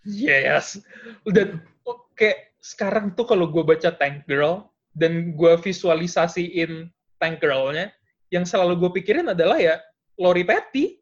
Yes. 0.08 0.80
Dan 1.28 1.60
oke, 1.84 2.32
sekarang 2.64 3.12
tuh 3.12 3.28
kalau 3.28 3.52
gue 3.52 3.60
baca 3.60 3.92
Tank 3.92 4.24
Girl 4.24 4.72
dan 4.96 5.36
gue 5.36 5.54
visualisasiin 5.60 6.88
Tank 7.20 7.44
Girl-nya, 7.44 7.92
yang 8.32 8.48
selalu 8.48 8.80
gue 8.88 8.92
pikirin 9.04 9.28
adalah 9.36 9.60
ya 9.60 9.76
Lori 10.16 10.48
Petty. 10.48 10.96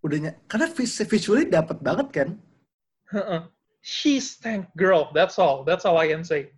Udahnya 0.00 0.36
karena 0.48 0.66
vis- 0.68 1.04
visually 1.04 1.44
dapat 1.44 1.80
banget 1.80 2.08
kan. 2.12 2.28
She's 3.80 4.36
Tank 4.36 4.68
Girl. 4.76 5.08
That's 5.12 5.40
all. 5.40 5.64
That's 5.64 5.84
all 5.84 5.96
I 5.96 6.08
can 6.08 6.22
say. 6.22 6.52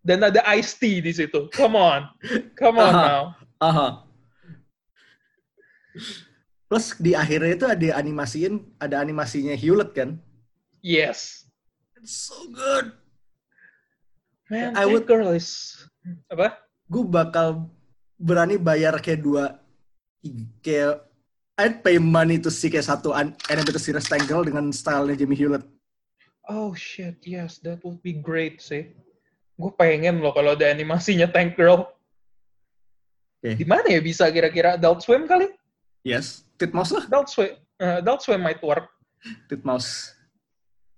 Dan 0.00 0.24
ada 0.24 0.40
Ice-T 0.56 1.04
di 1.04 1.12
situ. 1.12 1.48
Come 1.52 1.76
on. 1.76 2.08
Come 2.56 2.80
on 2.80 2.92
Aha. 2.92 3.04
now. 3.04 3.22
Aha. 3.60 3.88
Plus 6.70 6.94
di 6.96 7.18
akhirnya 7.18 7.52
itu 7.58 7.66
ada 7.66 7.98
animasiin, 7.98 8.62
ada 8.78 9.02
animasinya 9.02 9.52
Hewlett 9.58 9.90
kan. 9.92 10.16
Yes. 10.80 11.44
It's 11.98 12.14
so 12.14 12.48
good. 12.48 12.94
Man, 14.48 14.78
I 14.78 14.86
would- 14.86 15.04
Girl 15.04 15.34
is 15.34 15.76
apa? 16.30 16.56
Gue 16.86 17.04
bakal 17.04 17.66
berani 18.16 18.56
bayar 18.56 18.98
kayak 19.02 19.20
dua 19.20 19.58
kayak 20.62 21.09
I'd 21.56 21.82
pay 21.82 21.98
money 21.98 22.38
to 22.40 22.48
see 22.48 22.68
kayak 22.68 22.86
satu 22.86 23.12
an- 23.12 23.36
animated 23.48 23.76
series 23.78 24.06
Tank 24.06 24.24
Girl 24.26 24.44
dengan 24.44 24.70
stylenya 24.70 25.18
Jamie 25.18 25.36
Hewlett. 25.36 25.64
Oh 26.46 26.72
shit, 26.72 27.20
yes, 27.22 27.60
that 27.62 27.78
would 27.84 28.00
be 28.00 28.16
great 28.16 28.58
sih. 28.58 28.90
Gue 29.54 29.70
pengen 29.76 30.24
loh 30.24 30.32
kalau 30.32 30.56
ada 30.56 30.66
animasinya 30.66 31.28
Tank 31.28 31.54
Girl. 31.54 31.84
Oke. 33.40 33.56
Di 33.60 33.66
mana 33.68 33.86
ya 33.88 34.00
bisa 34.00 34.28
kira-kira 34.28 34.76
Adult 34.76 35.04
Swim 35.04 35.28
kali? 35.28 35.52
Yes, 36.00 36.48
Titmouse 36.56 36.96
lah. 36.96 37.04
Adult 37.08 37.28
Swim, 37.28 37.52
uh, 37.78 38.00
Adult 38.00 38.20
Swim 38.24 38.40
might 38.40 38.60
work. 38.60 38.88
Titmouse. 39.48 40.16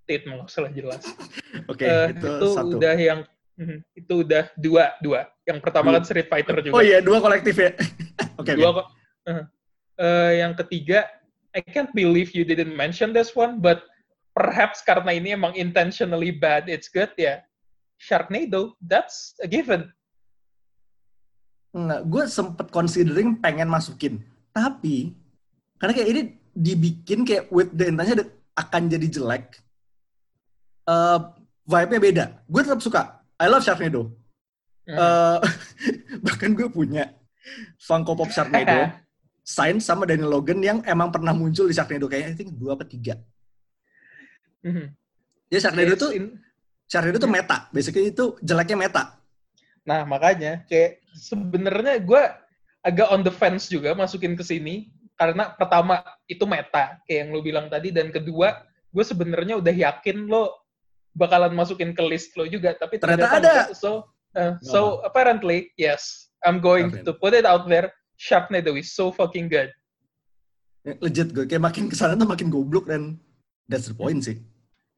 Tit 0.03 0.27
mau 0.27 0.43
salah 0.51 0.71
jelas. 0.71 0.99
Oke, 1.71 1.87
Eh, 1.87 2.11
itu, 2.11 2.27
itu 2.27 2.47
satu. 2.51 2.75
udah 2.75 2.95
yang 2.95 3.19
mhm, 3.55 3.79
itu 3.95 4.13
udah 4.19 4.51
dua 4.59 4.91
dua. 4.99 5.31
Yang 5.43 5.59
pertama 5.63 5.91
Dua. 5.91 5.95
kan 5.99 6.03
Street 6.03 6.27
Fighter 6.27 6.55
juga. 6.59 6.75
Oh 6.75 6.83
iya, 6.83 6.99
dua 6.99 7.19
kolektif 7.19 7.55
ya. 7.55 7.71
Oke, 8.39 8.55
Dua 8.55 8.67
oke. 8.71 8.77
kok. 8.79 8.87
Uh, 9.23 9.43
eh, 9.99 10.41
yang 10.41 10.53
ketiga, 10.57 11.09
I 11.53 11.61
can't 11.61 11.93
believe 11.93 12.33
you 12.33 12.45
didn't 12.45 12.73
mention 12.73 13.13
this 13.13 13.37
one, 13.37 13.61
but 13.61 13.85
perhaps 14.33 14.81
karena 14.81 15.13
ini 15.13 15.37
emang 15.37 15.53
intentionally 15.53 16.33
bad, 16.33 16.65
it's 16.65 16.89
good 16.89 17.13
ya. 17.13 17.45
Sharknado, 18.01 18.73
that's 18.81 19.37
a 19.39 19.47
given. 19.47 19.93
Nggak, 21.73 22.01
gue 22.09 22.23
sempet 22.29 22.67
considering 22.73 23.37
pengen 23.37 23.69
masukin. 23.69 24.21
Tapi, 24.53 25.13
karena 25.77 25.93
kayak 25.93 26.09
ini 26.09 26.21
dibikin 26.53 27.25
kayak 27.25 27.49
with 27.49 27.73
the 27.73 27.89
intention 27.89 28.21
that 28.21 28.29
akan 28.53 28.89
jadi 28.89 29.07
jelek. 29.09 29.45
eh 30.83 31.19
vibe-nya 31.63 31.99
beda. 31.99 32.25
Gue 32.43 32.61
tetap 32.61 32.83
suka. 32.83 33.01
I 33.39 33.47
love 33.47 33.63
Sharknado. 33.63 34.11
Hmm. 34.83 34.99
Eh, 34.99 35.39
bahkan 36.25 36.51
gue 36.51 36.67
punya 36.67 37.15
Funko 37.79 38.19
Pop 38.19 38.29
Sharknado. 38.29 38.91
sign 39.43 39.77
sama 39.83 40.07
Daniel 40.07 40.31
Logan 40.31 40.63
yang 40.63 40.79
emang 40.87 41.11
pernah 41.11 41.35
muncul 41.35 41.67
di 41.67 41.75
Sharknado. 41.75 42.07
Kayaknya 42.07 42.29
I 42.31 42.37
think 42.39 42.51
dua 42.55 42.79
apa 42.79 42.87
tiga. 42.87 43.19
Mhm. 44.63 44.87
Jadi 45.51 45.59
Sharknado 45.61 45.93
It's 45.93 46.01
tuh, 46.01 46.11
in- 46.15 46.35
Sharknado 46.87 47.17
tuh 47.19 47.31
meta. 47.31 47.67
Basically 47.69 48.09
itu 48.09 48.39
jeleknya 48.39 48.77
meta. 48.79 49.03
Nah, 49.83 50.07
makanya 50.07 50.63
kayak 50.71 51.03
sebenarnya 51.11 51.99
gue 51.99 52.23
agak 52.81 53.07
on 53.11 53.21
the 53.21 53.31
fence 53.31 53.67
juga 53.67 53.91
masukin 53.91 54.35
ke 54.39 54.43
sini 54.43 54.91
karena 55.19 55.51
pertama 55.55 55.99
itu 56.25 56.43
meta 56.47 56.99
kayak 57.05 57.19
yang 57.27 57.29
lo 57.35 57.39
bilang 57.43 57.67
tadi 57.69 57.91
dan 57.93 58.09
kedua 58.09 58.63
gue 58.91 59.03
sebenarnya 59.05 59.59
udah 59.59 59.71
yakin 59.71 60.25
lo 60.27 60.51
bakalan 61.13 61.53
masukin 61.53 61.93
ke 61.93 62.01
list 62.03 62.33
lo 62.35 62.43
juga 62.49 62.73
tapi 62.75 62.97
Ternyata 62.97 63.39
ternyata, 63.39 63.51
ada. 63.69 63.75
so 63.77 64.03
uh, 64.35 64.57
so 64.59 64.99
apparently 65.05 65.69
yes 65.79 66.31
I'm 66.43 66.59
going 66.59 66.91
Sharknado. 66.91 67.13
to 67.13 67.19
put 67.21 67.31
it 67.37 67.45
out 67.47 67.69
there 67.71 67.87
Sharknado 68.15 68.73
is 68.75 68.93
so 68.93 69.09
fucking 69.09 69.47
good 69.47 69.69
Legit 70.99 71.31
gue 71.31 71.47
kayak 71.47 71.63
makin 71.63 71.87
ke 71.87 71.95
sana 71.95 72.13
tuh 72.13 72.27
makin 72.27 72.51
goblok 72.51 72.91
dan 72.91 73.15
that's 73.71 73.87
the 73.87 73.95
point 73.95 74.19
sih. 74.19 74.37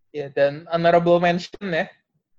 ya 0.10 0.31
dan 0.34 0.65
honorable 0.69 1.19
mention 1.19 1.62
ya 1.62 1.86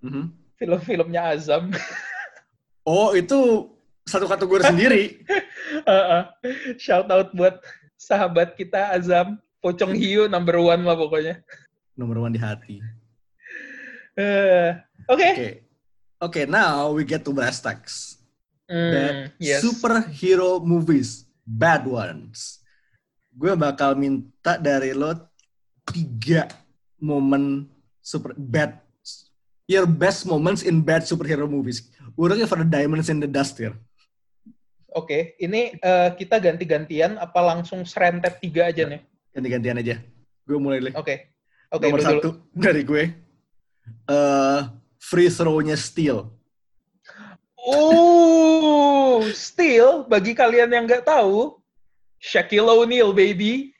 Mhm. 0.02 0.34
film-filmnya 0.58 1.34
Azam 1.34 1.70
Oh 2.86 3.10
itu 3.12 3.66
satu 4.06 4.30
kategori 4.30 4.62
sendiri. 4.70 5.02
Uh-uh. 5.90 6.30
shout 6.78 7.10
out 7.10 7.34
buat 7.34 7.58
sahabat 7.98 8.54
kita 8.54 8.94
Azam 8.94 9.42
Pocong 9.58 9.98
Hiu 9.98 10.30
number 10.30 10.54
one 10.56 10.86
lah 10.86 10.94
pokoknya 10.94 11.42
Nomor 11.96 12.22
one 12.22 12.36
di 12.36 12.38
hati. 12.38 12.76
Eh, 14.16 14.70
Oke. 15.08 15.28
Oke. 15.32 15.48
Oke, 16.16 16.40
now 16.44 16.92
we 16.92 17.04
get 17.04 17.24
to 17.24 17.32
brass 17.32 17.60
tacks. 17.60 18.15
Bad 18.66 19.38
yes. 19.38 19.62
superhero 19.62 20.58
movies, 20.58 21.22
bad 21.46 21.86
ones. 21.86 22.58
Gue 23.30 23.54
bakal 23.54 23.94
minta 23.94 24.58
dari 24.58 24.90
lo 24.90 25.14
tiga 25.86 26.50
momen 26.98 27.70
super 28.02 28.34
bad, 28.34 28.82
your 29.70 29.86
best 29.86 30.26
moments 30.26 30.66
in 30.66 30.82
bad 30.82 31.06
superhero 31.06 31.46
movies. 31.46 31.86
We're 32.18 32.34
looking 32.34 32.50
for 32.50 32.58
the 32.58 32.66
diamonds 32.66 33.06
in 33.06 33.22
the 33.22 33.30
dust 33.30 33.54
here. 33.62 33.78
Oke, 34.96 35.36
ini 35.38 35.76
eh, 35.76 36.10
kita 36.16 36.40
ganti-gantian 36.40 37.20
apa 37.20 37.38
langsung 37.44 37.84
serentet 37.84 38.40
tiga 38.40 38.72
aja 38.72 38.88
nih? 38.88 39.04
Ganti-gantian 39.30 39.78
aja. 39.78 39.94
Gue 40.42 40.58
mulai 40.58 40.80
dulu. 40.80 40.96
Oke. 40.96 41.36
Oke, 41.70 41.90
Nomor 41.90 41.98
lu 41.98 42.02
dulu. 42.02 42.10
satu 42.10 42.30
dari 42.54 42.82
gue, 42.86 43.04
eh 44.06 44.60
free 45.02 45.30
throw-nya 45.30 45.74
Steel. 45.74 46.30
Oh, 47.66 49.26
still 49.34 50.06
bagi 50.06 50.38
kalian 50.38 50.70
yang 50.70 50.86
nggak 50.86 51.02
tahu, 51.02 51.58
Shaquille 52.22 52.70
O'Neal 52.70 53.10
baby. 53.10 53.74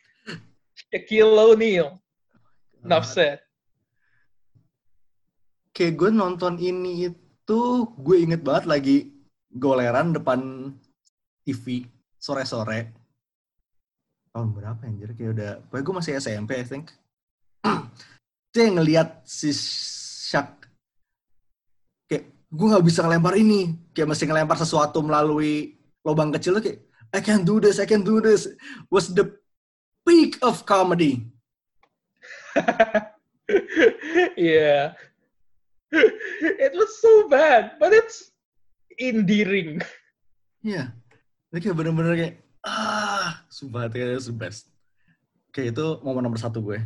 Shaquille 0.90 1.38
O'Neal. 1.38 2.02
Enough 2.82 3.06
said. 3.06 3.38
Kayak 5.70 5.94
gue 6.02 6.10
nonton 6.10 6.58
ini 6.58 7.14
itu, 7.14 7.62
gue 7.94 8.16
inget 8.18 8.42
banget 8.42 8.64
lagi 8.66 8.96
goleran 9.54 10.10
depan 10.10 10.72
TV 11.46 11.86
sore-sore. 12.18 12.90
Tahun 14.34 14.50
berapa 14.50 14.82
anjir? 14.82 15.14
Kayak 15.14 15.30
udah, 15.38 15.52
pokoknya 15.70 15.84
gue 15.86 15.94
masih 15.94 16.12
SMP 16.18 16.50
I 16.58 16.66
think. 16.66 16.90
Yang 18.56 18.72
ngeliat 18.82 19.08
si 19.22 19.54
Shaq. 19.54 20.65
Kayak, 22.46 22.54
gue 22.54 22.66
gak 22.78 22.86
bisa 22.86 23.02
ngelempar 23.02 23.34
ini. 23.34 23.74
Kayak 23.90 24.14
mesti 24.14 24.24
ngelempar 24.26 24.56
sesuatu 24.58 25.02
melalui 25.02 25.74
lubang 26.06 26.30
kecil 26.30 26.58
tuh 26.58 26.62
kayak, 26.62 26.78
I 27.10 27.20
can 27.22 27.42
do 27.42 27.58
this, 27.58 27.82
I 27.82 27.86
can 27.86 28.06
do 28.06 28.22
this. 28.22 28.46
Was 28.90 29.10
the 29.10 29.34
peak 30.06 30.38
of 30.42 30.62
comedy. 30.62 31.26
yeah. 34.38 34.94
It 36.42 36.72
was 36.74 36.98
so 37.02 37.26
bad, 37.26 37.78
but 37.82 37.90
it's 37.90 38.30
endearing. 38.98 39.82
Iya. 40.62 40.94
Ini 41.50 41.58
kayak 41.62 41.76
bener-bener 41.78 42.14
kayak, 42.14 42.34
ah, 42.66 43.42
sumpah 43.50 43.86
itu 43.86 44.02
kayak 44.02 44.22
the 44.22 44.34
best. 44.34 44.70
Oke, 45.50 45.72
itu 45.72 45.86
momen 46.02 46.26
nomor 46.26 46.38
satu 46.38 46.60
gue. 46.60 46.82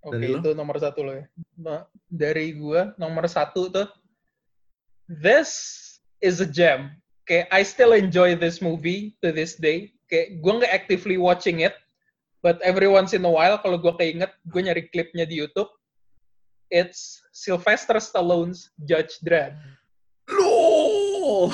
Oke, 0.00 0.16
Dari 0.16 0.32
lo? 0.32 0.38
itu 0.40 0.50
nomor 0.56 0.76
satu 0.80 1.00
lo 1.04 1.12
ya. 1.12 1.24
Nah, 1.60 1.84
dari 2.08 2.56
gua, 2.56 2.96
nomor 2.96 3.28
satu 3.28 3.68
tuh, 3.68 3.88
this 5.10 5.50
is 6.22 6.38
a 6.38 6.46
gem. 6.46 6.94
Kayak, 7.26 7.50
I 7.50 7.66
still 7.66 7.92
enjoy 7.92 8.38
this 8.38 8.62
movie 8.62 9.18
to 9.26 9.34
this 9.34 9.58
day. 9.58 9.90
Kayak, 10.06 10.38
gua 10.38 10.62
nggak 10.62 10.74
actively 10.74 11.18
watching 11.18 11.66
it, 11.66 11.74
but 12.42 12.62
every 12.62 12.86
once 12.86 13.10
in 13.10 13.26
a 13.26 13.30
while, 13.30 13.58
kalau 13.58 13.78
gua 13.82 13.98
keinget, 13.98 14.30
gue 14.46 14.60
nyari 14.62 14.86
klipnya 14.90 15.26
di 15.26 15.42
YouTube. 15.42 15.70
It's 16.70 17.18
Sylvester 17.34 17.98
Stallone's 17.98 18.70
Judge 18.86 19.18
Dredd. 19.26 19.58
Loh! 20.30 21.50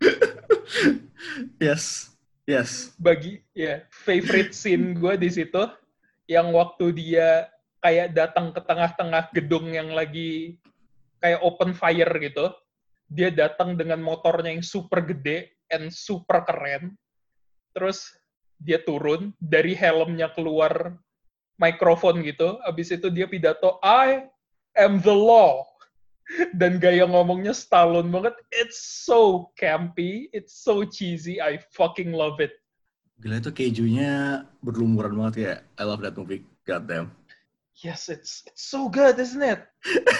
yes, 1.60 2.16
yes. 2.48 2.96
bagi 2.96 3.44
ya 3.52 3.84
favorite 3.90 4.56
scene 4.56 4.96
gue 4.96 5.18
di 5.20 5.28
situ 5.28 5.68
yang 6.30 6.52
waktu 6.54 6.94
dia 6.96 7.50
kayak 7.84 8.16
datang 8.16 8.50
ke 8.54 8.60
tengah-tengah 8.64 9.30
gedung 9.36 9.68
yang 9.72 9.92
lagi 9.92 10.56
kayak 11.22 11.40
open 11.42 11.72
fire 11.72 12.12
gitu 12.20 12.52
dia 13.06 13.30
datang 13.30 13.78
dengan 13.78 14.02
motornya 14.02 14.50
yang 14.50 14.66
super 14.66 15.02
gede 15.02 15.54
and 15.70 15.94
super 15.94 16.42
keren 16.42 16.98
terus 17.76 18.08
dia 18.58 18.80
turun 18.82 19.30
dari 19.38 19.76
helmnya 19.76 20.32
keluar 20.32 20.96
mikrofon 21.60 22.24
gitu 22.24 22.58
abis 22.66 22.92
itu 22.92 23.08
dia 23.12 23.28
pidato 23.28 23.78
I 23.84 24.26
am 24.76 24.98
the 25.00 25.14
law 25.14 25.64
dan 26.60 26.82
gaya 26.82 27.06
ngomongnya 27.06 27.54
Stallone 27.54 28.10
banget 28.10 28.34
it's 28.50 29.06
so 29.06 29.52
campy 29.54 30.26
it's 30.34 30.58
so 30.58 30.82
cheesy 30.82 31.38
I 31.38 31.62
fucking 31.72 32.10
love 32.10 32.42
it 32.42 32.56
Gila 33.16 33.40
itu 33.40 33.48
kejunya 33.48 34.44
berlumuran 34.60 35.16
banget 35.16 35.34
ya. 35.40 35.54
I 35.80 35.88
love 35.88 36.04
that 36.04 36.20
movie. 36.20 36.44
God 36.68 36.84
damn. 36.84 37.08
Yes, 37.76 38.08
it's 38.08 38.40
it's 38.48 38.64
so 38.64 38.88
good, 38.88 39.20
isn't 39.20 39.44
it? 39.44 39.60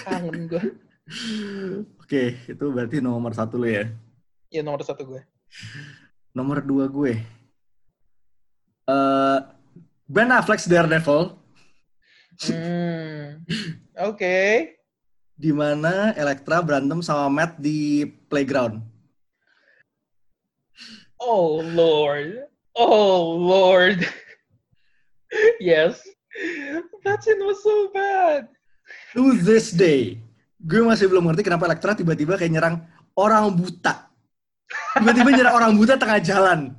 Kangen 0.04 0.44
gue. 0.44 0.76
Oke, 2.02 2.36
itu 2.44 2.64
berarti 2.68 3.00
nomor 3.00 3.32
satu 3.32 3.56
lo 3.56 3.64
ya. 3.64 3.88
Ya 4.52 4.60
nomor 4.60 4.84
satu 4.84 5.08
gue. 5.08 5.22
Nomor 6.36 6.60
dua 6.60 6.84
gue. 6.90 7.16
Eh 8.86 9.38
Ben 10.06 10.30
Affleck's 10.30 10.68
Daredevil, 10.70 11.34
Hmm. 12.36 13.40
Oke. 13.96 14.76
di 15.36 15.48
mana 15.52 16.12
Elektra 16.16 16.60
berantem 16.60 17.00
sama 17.00 17.32
Matt 17.32 17.56
di 17.56 18.04
playground. 18.28 18.84
Oh 21.16 21.64
Lord. 21.64 22.44
Oh 22.76 23.32
Lord. 23.40 24.04
yes. 25.64 26.04
That 27.04 27.24
scene 27.24 27.40
was 27.40 27.62
so 27.64 27.88
bad. 27.94 28.50
To 29.16 29.34
this 29.40 29.72
day, 29.72 30.20
gue 30.60 30.82
masih 30.84 31.08
belum 31.08 31.26
ngerti 31.30 31.42
kenapa 31.46 31.66
Elektra 31.66 31.96
tiba-tiba 31.96 32.36
kayak 32.38 32.52
nyerang 32.52 32.76
orang 33.16 33.50
buta. 33.56 34.10
Tiba-tiba 35.00 35.30
nyerang 35.32 35.54
orang 35.56 35.72
buta 35.74 35.94
tengah 35.96 36.20
jalan. 36.20 36.76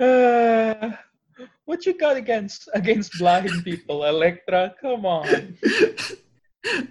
Uh, 0.00 0.94
what 1.68 1.84
you 1.84 1.94
got 1.94 2.16
against 2.16 2.66
against 2.72 3.12
blind 3.20 3.52
people, 3.62 4.02
Electra? 4.08 4.72
Come 4.80 5.04
on. 5.04 5.54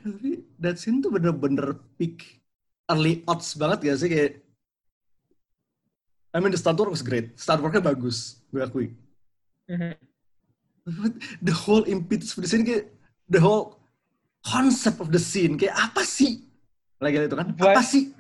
Tapi 0.06 0.48
that 0.62 0.80
scene 0.80 1.04
tuh 1.04 1.12
bener-bener 1.12 1.76
peak 2.00 2.40
early 2.88 3.26
odds 3.28 3.52
banget 3.58 3.84
gak 3.84 4.00
sih 4.00 4.10
kayak 4.10 4.32
I 6.32 6.40
mean 6.40 6.54
the 6.54 6.60
stunt 6.60 6.78
work 6.80 6.94
was 6.94 7.04
great. 7.04 7.36
Stunt 7.36 7.60
worknya 7.66 7.82
bagus, 7.82 8.40
gue 8.54 8.62
akui. 8.62 8.88
Mhm. 9.68 9.92
But 9.98 10.07
the 11.48 11.54
whole 11.54 11.84
impetus 11.88 12.36
of 12.36 12.44
the 12.44 12.50
scene 12.50 12.64
kayak 12.64 12.88
the 13.28 13.40
whole 13.40 13.80
concept 14.44 15.04
of 15.04 15.12
the 15.12 15.20
scene 15.20 15.60
kayak 15.60 15.76
apa 15.76 16.04
sih? 16.08 16.48
Lagi 17.04 17.28
itu 17.28 17.36
kan? 17.36 17.54
Apa 17.54 17.82
sih? 17.84 18.16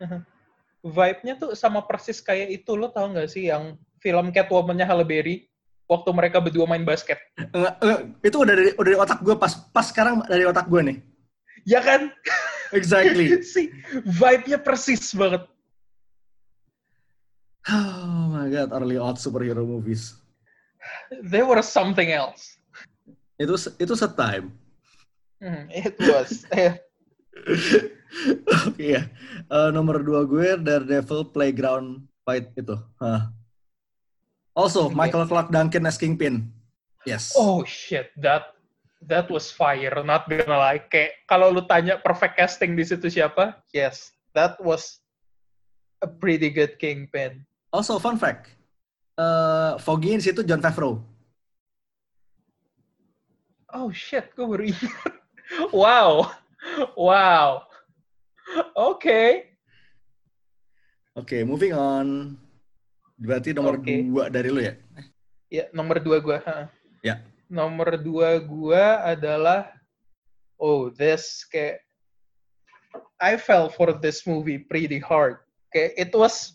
Vibe-nya 0.84 1.40
tuh 1.40 1.56
sama 1.56 1.80
persis 1.84 2.20
kayak 2.20 2.60
itu 2.60 2.76
lo 2.76 2.92
tau 2.92 3.08
gak 3.08 3.32
sih 3.32 3.48
yang 3.48 3.80
film 4.04 4.28
Catwoman-nya 4.28 4.84
Halle 4.84 5.08
Berry 5.08 5.48
waktu 5.88 6.10
mereka 6.12 6.44
berdua 6.44 6.68
main 6.68 6.84
basket. 6.84 7.16
Enggak, 7.40 7.80
enggak, 7.80 8.00
itu 8.20 8.36
udah 8.36 8.54
dari 8.54 8.70
udah 8.76 8.84
dari 8.92 8.98
otak 9.00 9.18
gue 9.24 9.36
pas 9.36 9.52
pas 9.72 9.86
sekarang 9.88 10.20
dari 10.28 10.44
otak 10.44 10.68
gue 10.68 10.80
nih. 10.84 10.98
Ya 11.64 11.80
kan? 11.80 12.12
Exactly. 12.76 13.40
si 13.52 13.72
vibe-nya 14.04 14.60
persis 14.60 15.12
banget. 15.16 15.44
Oh 17.64 18.28
my 18.28 18.52
god, 18.52 18.76
early 18.76 19.00
odd 19.00 19.16
superhero 19.16 19.64
movies. 19.64 20.23
There 21.22 21.46
was 21.46 21.68
something 21.68 22.10
else. 22.10 22.58
Itu 23.38 23.58
itu 23.80 23.94
setime. 23.94 24.54
Hmm, 25.42 25.68
it 25.68 25.98
was. 25.98 26.46
Oke 28.70 28.84
ya. 28.84 29.02
Eh, 29.50 29.68
nomor 29.74 30.00
dua 30.00 30.22
gue 30.24 30.54
Daredevil 30.56 31.34
Playground 31.34 32.06
Fight 32.24 32.48
itu. 32.56 32.78
Hah. 33.02 33.28
Also, 34.54 34.86
Oke. 34.88 34.94
Michael 34.94 35.26
Clark 35.26 35.50
Duncan 35.50 35.84
as 35.84 35.98
Kingpin. 35.98 36.48
Yes. 37.04 37.36
oh 37.36 37.60
shit, 37.68 38.08
that 38.16 38.56
that 39.04 39.28
was 39.28 39.52
fire. 39.52 39.92
Not 40.00 40.24
gonna 40.24 40.56
lie. 40.56 40.80
Kayak 40.88 41.20
kalau 41.28 41.52
lu 41.52 41.68
tanya 41.68 42.00
perfect 42.00 42.40
casting 42.40 42.72
di 42.72 42.80
situ 42.80 43.12
siapa? 43.12 43.60
Yes, 43.76 44.16
that 44.32 44.56
was 44.56 45.04
a 46.00 46.08
pretty 46.08 46.48
good 46.48 46.80
Kingpin. 46.80 47.44
Also, 47.76 48.00
fun 48.00 48.16
fact. 48.16 48.53
Eh, 49.14 49.72
Foggy 49.78 50.18
di 50.18 50.24
situ 50.26 50.42
John 50.42 50.58
Favreau. 50.58 50.98
Oh 53.74 53.90
shit, 53.94 54.30
gue 54.34 54.46
baru 54.46 54.70
ingat. 54.70 55.14
wow, 55.74 56.26
wow. 56.98 57.62
Oke. 58.74 59.50
Oke, 61.14 61.46
moving 61.46 61.74
on. 61.74 62.34
Berarti 63.18 63.54
nomor 63.54 63.78
Oke. 63.78 64.02
dua 64.02 64.26
dari 64.30 64.50
lu 64.50 64.62
ya? 64.62 64.74
Ya, 65.46 65.64
nomor 65.70 66.02
dua 66.02 66.18
gue. 66.18 66.38
Ya. 67.06 67.22
Nomor 67.46 67.94
dua 67.98 68.42
gue 68.42 68.84
adalah, 69.06 69.70
oh, 70.58 70.90
this 70.90 71.46
kayak, 71.46 71.78
I 73.22 73.38
fell 73.38 73.70
for 73.70 73.94
this 73.94 74.26
movie 74.26 74.58
pretty 74.58 74.98
hard. 74.98 75.38
Kayak, 75.70 75.94
it 75.98 76.10
was 76.14 76.53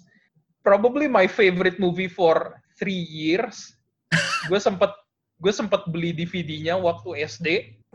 probably 0.69 1.09
my 1.09 1.25
favorite 1.25 1.81
movie 1.81 2.05
for 2.05 2.61
three 2.77 3.09
years. 3.09 3.73
gue 4.45 4.61
sempet, 4.61 4.93
gue 5.41 5.49
sempet 5.49 5.81
beli 5.89 6.13
DVD-nya 6.13 6.77
waktu 6.77 7.25
SD. 7.25 7.47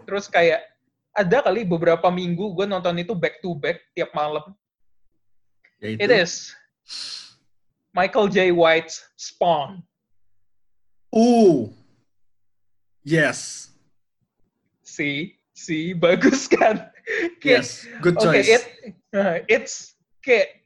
Terus 0.03 0.27
kayak, 0.27 0.67
ada 1.15 1.47
kali 1.47 1.63
beberapa 1.63 2.11
minggu 2.11 2.51
gue 2.59 2.67
nonton 2.67 2.99
itu 2.99 3.15
back 3.15 3.39
to 3.39 3.55
back 3.55 3.79
tiap 3.95 4.11
malam. 4.11 4.43
Yaitu, 5.79 6.03
It 6.03 6.11
is 6.11 6.51
Michael 7.95 8.27
J. 8.27 8.51
White's 8.51 9.07
Spawn. 9.15 9.87
Ooh. 11.15 11.71
Yes. 13.07 13.71
See, 14.83 15.39
see, 15.55 15.95
bagus 15.95 16.51
kan? 16.51 16.83
Yes. 17.45 17.85
Good 18.01 18.17
choice. 18.17 18.49
it, 18.49 18.65
uh, 19.13 19.45
it's 19.53 20.01
kayak 20.25 20.64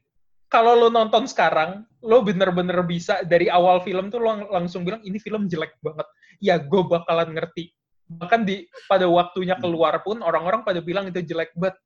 kalau 0.49 0.73
lo 0.73 0.89
nonton 0.89 1.29
sekarang, 1.29 1.85
lo 2.01 2.25
bener-bener 2.25 2.81
bisa 2.81 3.21
dari 3.21 3.47
awal 3.53 3.85
film 3.85 4.09
tuh 4.09 4.17
lo 4.17 4.33
lang- 4.33 4.49
langsung 4.49 4.81
bilang 4.81 4.99
ini 5.05 5.21
film 5.21 5.45
jelek 5.45 5.77
banget. 5.85 6.09
Ya, 6.41 6.57
gue 6.57 6.81
bakalan 6.89 7.37
ngerti. 7.37 7.69
Bahkan 8.09 8.49
di 8.49 8.65
pada 8.89 9.05
waktunya 9.05 9.53
keluar 9.61 10.01
pun 10.01 10.25
orang-orang 10.25 10.65
pada 10.65 10.81
bilang 10.81 11.05
itu 11.05 11.21
jelek. 11.21 11.53
But 11.53 11.77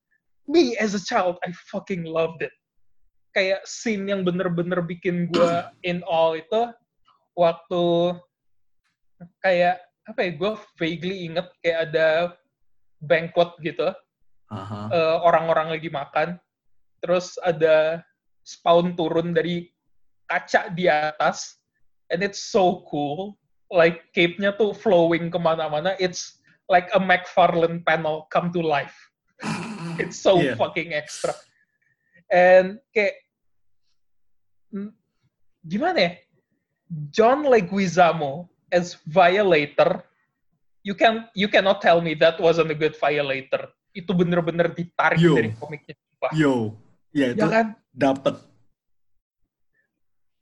me 0.47 0.79
as 0.79 0.95
a 0.95 1.03
child, 1.03 1.35
I 1.43 1.51
fucking 1.67 2.07
loved 2.07 2.39
it. 2.39 2.55
Kayak 3.35 3.67
scene 3.67 4.07
yang 4.07 4.23
bener-bener 4.23 4.79
bikin 4.79 5.27
gue 5.27 5.51
in 5.89 5.99
all 6.07 6.39
itu 6.39 6.71
waktu 7.35 8.15
kayak 9.43 9.83
apa 10.07 10.19
ya? 10.23 10.31
Gue 10.39 10.51
vaguely 10.79 11.27
inget 11.27 11.51
kayak 11.59 11.91
ada 11.91 12.07
banquet 13.03 13.51
gitu 13.59 13.91
Aha. 14.47 14.87
eh, 14.87 15.17
orang-orang 15.27 15.75
lagi 15.75 15.91
makan, 15.91 16.39
terus 17.03 17.35
ada 17.43 17.99
spawn 18.43 18.95
turun 18.95 19.31
dari 19.35 19.67
kaca 20.27 20.71
di 20.71 20.87
atas, 20.87 21.59
and 22.11 22.23
it's 22.23 22.39
so 22.39 22.83
cool. 22.87 23.39
Like 23.73 24.13
cape-nya 24.13 24.53
tuh 24.53 24.71
flowing 24.75 25.33
ke 25.33 25.39
mana-mana. 25.41 25.97
It's 25.97 26.37
like 26.69 26.87
a 26.93 27.01
McFarlane 27.01 27.81
panel 27.81 28.29
come 28.29 28.53
to 28.53 28.61
life. 28.61 28.93
It's 30.01 30.21
so 30.21 30.37
Iya. 30.39 30.53
fucking 30.55 30.93
extra. 30.93 31.33
And 32.29 32.77
kayak 32.93 33.17
gimana 35.65 35.97
ya? 35.99 36.11
John 37.09 37.45
Leguizamo 37.49 38.49
as 38.69 38.97
Violator, 39.09 40.05
you 40.85 40.93
can 40.93 41.25
you 41.33 41.49
cannot 41.49 41.81
tell 41.81 42.01
me 42.01 42.13
that 42.17 42.37
wasn't 42.37 42.69
a 42.69 42.77
good 42.77 42.93
Violator. 42.97 43.69
Itu 43.93 44.13
bener-bener 44.13 44.69
ditarik 44.73 45.21
Yo. 45.21 45.37
dari 45.37 45.53
komiknya. 45.57 45.93
Wah, 46.21 46.33
Yo. 46.33 46.77
Ya 47.13 47.29
itu 47.29 47.45
ya 47.45 47.47
kan? 47.47 47.67
dapet. 47.93 48.35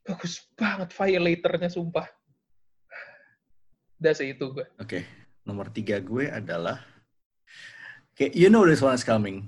Bagus 0.02 0.42
banget 0.56 0.88
Violatornya, 0.96 1.68
sumpah. 1.68 2.08
Udah 4.02 4.12
sih 4.16 4.34
itu 4.34 4.50
gue. 4.50 4.66
Oke. 4.80 5.06
Nomor 5.46 5.70
tiga 5.70 6.00
gue 6.00 6.26
adalah 6.32 6.80
kayak 8.16 8.34
you 8.34 8.48
know 8.48 8.64
this 8.64 8.82
one 8.82 8.96
is 8.96 9.06
coming. 9.06 9.46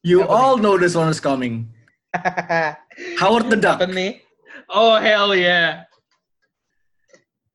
You 0.00 0.24
Apa 0.24 0.32
all 0.32 0.54
know 0.56 0.80
this 0.80 0.96
one 0.96 1.12
is 1.12 1.20
coming. 1.20 1.68
Howard 3.20 3.52
the 3.52 3.58
Duck. 3.58 3.82
Apa 3.82 3.90
nih? 3.90 4.24
Oh, 4.70 4.96
hell 4.96 5.34
yeah. 5.36 5.84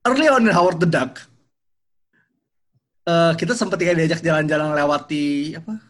Early 0.06 0.30
on 0.30 0.46
in 0.46 0.54
Howard 0.54 0.78
the 0.78 0.86
Duck, 0.86 1.18
eh, 3.10 3.34
kita 3.34 3.58
sempat 3.58 3.82
kayak 3.82 3.98
diajak 3.98 4.22
jalan-jalan 4.22 4.78
lewati 4.78 5.58
apa? 5.58 5.82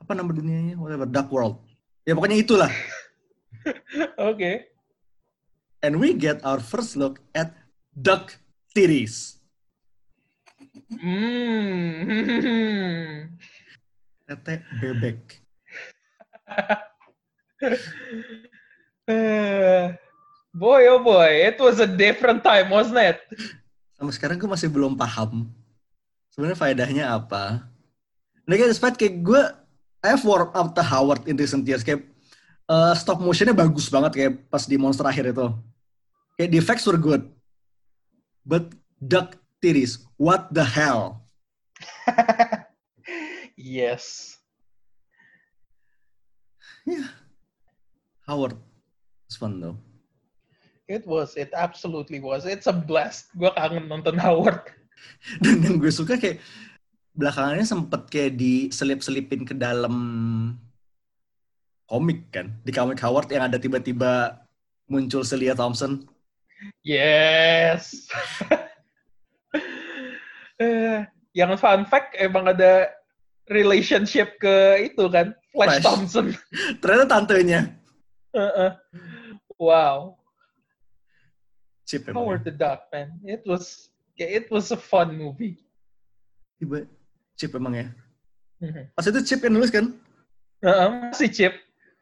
Apa 0.00 0.12
nama 0.16 0.32
dunianya? 0.32 0.80
Whatever, 0.80 1.04
Duck 1.04 1.28
World. 1.28 1.60
Ya 2.02 2.18
pokoknya 2.18 2.42
itulah. 2.42 2.72
Oke. 4.30 4.74
And 5.82 5.98
we 5.98 6.14
get 6.14 6.38
our 6.46 6.62
first 6.62 6.94
look 6.98 7.18
at 7.34 7.54
Duck 7.94 8.38
series. 8.74 9.38
Hmm. 10.88 12.08
Tete 14.26 14.62
bebek. 14.80 15.20
Boy, 20.52 20.84
oh 20.84 21.00
boy, 21.00 21.48
it 21.48 21.56
was 21.56 21.80
a 21.80 21.88
different 21.88 22.44
time, 22.44 22.68
wasn't 22.68 23.00
it? 23.00 23.24
Sampai 23.96 24.12
sekarang 24.12 24.36
gue 24.36 24.44
masih 24.44 24.68
belum 24.68 25.00
paham 25.00 25.48
sebenarnya 26.32 26.60
faedahnya 26.60 27.04
apa. 27.12 27.68
Nah 28.48 28.54
kayak 28.56 28.96
kayak 29.00 29.24
gue, 29.24 29.42
I 30.02 30.18
have 30.18 30.26
warmed 30.26 30.50
up 30.52 30.74
to 30.74 30.82
Howard 30.82 31.30
in 31.30 31.38
recent 31.38 31.62
years. 31.62 31.86
Kayak 31.86 32.02
eh, 32.66 32.94
stop 32.98 33.22
motionnya 33.22 33.54
bagus 33.54 33.86
banget 33.86 34.12
kayak 34.18 34.32
pas 34.50 34.66
di 34.66 34.74
monster 34.74 35.06
akhir 35.06 35.30
itu. 35.30 35.46
Kayak 36.34 36.50
the 36.50 36.58
effects 36.58 36.84
were 36.84 36.98
good. 36.98 37.30
But 38.42 38.74
Duck 38.98 39.38
series, 39.62 40.02
what 40.18 40.50
the 40.50 40.66
hell? 40.66 41.26
yes. 43.54 44.34
Howard. 48.26 48.58
It's 49.26 49.38
fun 49.38 49.62
though. 49.62 49.78
It 50.90 51.06
was, 51.06 51.38
it 51.38 51.50
absolutely 51.54 52.18
was. 52.18 52.46
It's 52.46 52.66
a 52.66 52.74
blast. 52.74 53.30
Gue 53.38 53.50
kangen 53.54 53.86
nonton 53.86 54.18
Howard. 54.18 54.66
Dan 55.42 55.62
yang 55.62 55.76
gue 55.78 55.90
suka 55.90 56.18
kayak 56.18 56.42
belakangannya 57.12 57.64
sempet 57.64 58.08
kayak 58.08 58.36
diselip-selipin 58.40 59.44
ke 59.44 59.54
dalam 59.56 59.94
komik 61.84 62.32
kan. 62.32 62.56
Di 62.64 62.72
komik 62.72 63.00
Howard 63.04 63.28
yang 63.28 63.52
ada 63.52 63.60
tiba-tiba 63.60 64.40
muncul 64.88 65.20
Celia 65.24 65.52
Thompson. 65.52 66.08
Yes. 66.84 68.08
Eh, 70.62 71.02
yang 71.34 71.50
fun 71.58 71.82
fact 71.90 72.14
emang 72.14 72.46
ada 72.46 72.86
relationship 73.50 74.38
ke 74.38 74.86
itu 74.86 75.10
kan, 75.10 75.34
Flash, 75.50 75.82
Flash. 75.82 75.82
Thompson. 75.82 76.26
Ternyata 76.80 77.06
tantenya. 77.10 77.60
Heeh. 78.30 78.70
wow, 79.58 80.14
Chip 81.82 82.06
Howard 82.14 82.46
emang. 82.46 82.46
the 82.46 82.54
Duck 82.54 82.86
man, 82.94 83.10
it 83.26 83.42
was 83.42 83.90
it 84.14 84.46
was 84.54 84.70
a 84.70 84.78
fun 84.78 85.18
movie. 85.18 85.58
Tiba 86.62 86.86
Chip 87.36 87.52
emang 87.56 87.74
ya. 87.74 87.86
Mhm. 88.62 88.94
Pas 88.94 89.06
itu 89.06 89.20
Chip 89.26 89.40
yang 89.42 89.54
nulis 89.58 89.72
kan? 89.74 89.90
Heeh, 90.62 90.88
masih 91.10 91.28
Chip. 91.32 91.54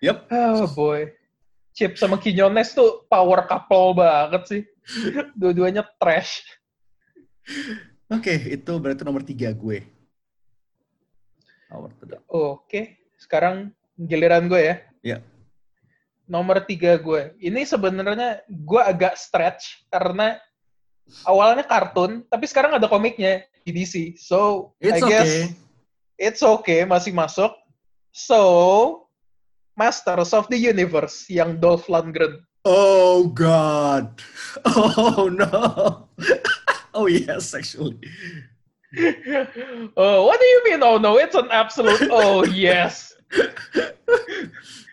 Yep. 0.04 0.28
Oh 0.32 0.68
boy. 0.76 1.08
Chip 1.72 1.96
sama 1.96 2.20
Quinones 2.20 2.74
tuh 2.76 3.06
power 3.06 3.46
couple 3.46 3.96
banget 3.96 4.42
sih. 4.48 4.62
Dua-duanya 5.40 5.86
trash. 5.96 6.42
Oke, 8.10 8.34
itu 8.34 8.72
berarti 8.76 9.06
nomor 9.06 9.22
tiga 9.22 9.54
gue. 9.54 9.86
Oke, 12.26 12.98
sekarang 13.14 13.70
giliran 13.94 14.50
gue 14.50 14.60
ya. 14.60 14.76
Ya. 15.00 15.18
Nomor 16.26 16.62
tiga 16.66 16.98
gue. 16.98 17.34
Ini 17.38 17.62
sebenarnya 17.62 18.42
gue 18.50 18.82
agak 18.82 19.14
stretch 19.14 19.86
karena 19.90 20.38
awalnya 21.26 21.64
kartun, 21.66 22.24
tapi 22.28 22.44
sekarang 22.46 22.76
ada 22.76 22.86
komiknya 22.86 23.44
di 23.64 23.70
DC. 23.70 24.16
So, 24.18 24.70
It's 24.80 24.98
I 24.98 25.00
guess 25.04 25.30
okay. 25.30 25.42
it's 26.16 26.42
okay, 26.42 26.80
masih 26.84 27.14
masuk. 27.14 27.52
So, 28.10 28.40
Masters 29.78 30.34
of 30.34 30.50
the 30.52 30.58
Universe 30.58 31.30
yang 31.30 31.56
Dolph 31.56 31.88
Lundgren. 31.88 32.44
Oh 32.68 33.32
God. 33.32 34.20
Oh 34.68 35.32
no. 35.32 36.04
oh 36.92 37.06
yes, 37.08 37.56
actually. 37.56 37.96
oh, 39.96 40.26
what 40.26 40.36
do 40.36 40.46
you 40.46 40.60
mean? 40.68 40.82
Oh 40.84 40.98
no, 40.98 41.16
it's 41.16 41.38
an 41.38 41.48
absolute. 41.48 42.04
Oh 42.12 42.44
yes. 42.44 43.14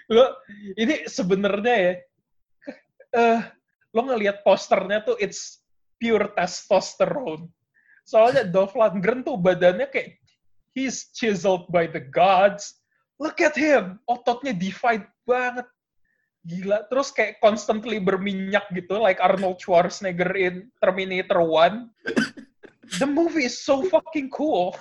lo 0.07 0.39
ini 0.79 1.03
sebenarnya 1.03 1.75
ya, 1.75 1.93
eh 3.19 3.39
lo 3.91 4.01
ngelihat 4.07 4.45
posternya 4.45 5.03
tuh 5.03 5.19
it's 5.19 5.59
pure 5.97 6.31
testosterone. 6.33 7.49
Soalnya 8.07 8.47
Dolph 8.47 8.77
Lundgren 8.77 9.21
tuh 9.21 9.35
badannya 9.35 9.91
kayak 9.91 10.15
he's 10.71 11.11
chiseled 11.11 11.67
by 11.73 11.89
the 11.89 12.01
gods. 12.01 12.79
Look 13.17 13.41
at 13.41 13.57
him, 13.57 13.97
ototnya 14.05 14.53
defined 14.53 15.09
banget. 15.25 15.65
Gila, 16.47 16.87
terus 16.87 17.11
kayak 17.11 17.43
constantly 17.43 17.99
berminyak 17.99 18.71
gitu, 18.71 19.01
like 19.01 19.19
Arnold 19.19 19.59
Schwarzenegger 19.59 20.31
in 20.37 20.71
Terminator 20.79 21.43
1 21.43 21.91
the 22.99 23.05
movie 23.05 23.43
is 23.43 23.59
so 23.59 23.83
fucking 23.83 24.29
cool. 24.31 24.75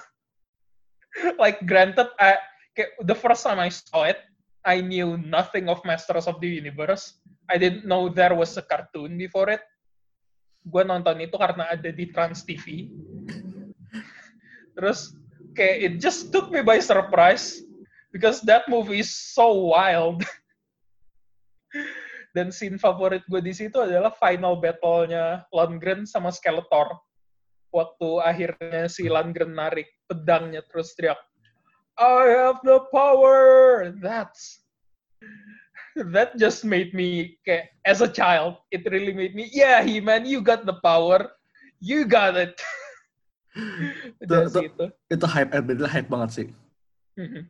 like, 1.42 1.58
granted, 1.66 2.06
I, 2.20 2.38
kayak, 2.78 2.94
the 3.02 3.14
first 3.14 3.42
time 3.42 3.58
I 3.58 3.70
saw 3.70 4.06
it, 4.06 4.22
I 4.62 4.80
knew 4.80 5.18
nothing 5.18 5.68
of 5.68 5.82
Masters 5.84 6.26
of 6.26 6.38
the 6.40 6.48
Universe. 6.48 7.18
I 7.50 7.58
didn't 7.58 7.86
know 7.86 8.08
there 8.08 8.34
was 8.34 8.56
a 8.58 8.62
cartoon 8.62 9.18
before 9.18 9.50
it. 9.50 9.62
Gue 10.66 10.82
nonton 10.82 11.22
itu 11.22 11.38
karena 11.38 11.70
ada 11.70 11.90
di 11.94 12.10
Trans 12.10 12.42
TV. 12.42 12.90
Terus, 14.74 15.14
kayak, 15.54 15.76
it 15.80 15.92
just 16.02 16.34
took 16.34 16.50
me 16.50 16.60
by 16.60 16.82
surprise 16.82 17.62
because 18.10 18.42
that 18.44 18.66
movie 18.66 19.00
is 19.00 19.14
so 19.14 19.72
wild. 19.72 20.20
Dan 22.36 22.52
scene 22.52 22.76
favorit 22.76 23.24
gue 23.30 23.40
di 23.40 23.54
situ 23.56 23.80
adalah 23.80 24.12
final 24.12 24.60
battle-nya 24.60 25.48
Lundgren 25.54 26.04
sama 26.04 26.28
Skeletor 26.28 26.92
waktu 27.76 28.08
akhirnya 28.24 28.88
si 28.88 29.04
Landgren 29.04 29.52
narik 29.52 29.92
pedangnya 30.08 30.64
terus 30.64 30.96
teriak 30.96 31.20
I 31.96 32.28
have 32.28 32.60
the 32.64 32.88
power 32.92 33.92
that's 34.00 34.64
that 36.12 36.36
just 36.36 36.60
made 36.64 36.92
me 36.92 37.36
kayak 37.46 37.72
as 37.88 38.04
a 38.04 38.10
child 38.10 38.60
it 38.68 38.84
really 38.92 39.16
made 39.16 39.32
me 39.32 39.48
yeah 39.52 39.80
he 39.80 39.96
man 39.96 40.28
you 40.28 40.44
got 40.44 40.68
the 40.68 40.76
power 40.84 41.32
you 41.80 42.04
got 42.04 42.36
it 42.36 42.52
Udah 44.20 44.52
Tuh, 44.52 44.52
sih 44.52 44.68
itu 44.68 44.86
Itu 45.08 45.24
hype, 45.24 45.48
eh, 45.56 45.62
bener 45.64 45.88
hype 45.88 46.12
banget 46.12 46.30
sih. 46.36 46.46
Mhm. 47.16 47.48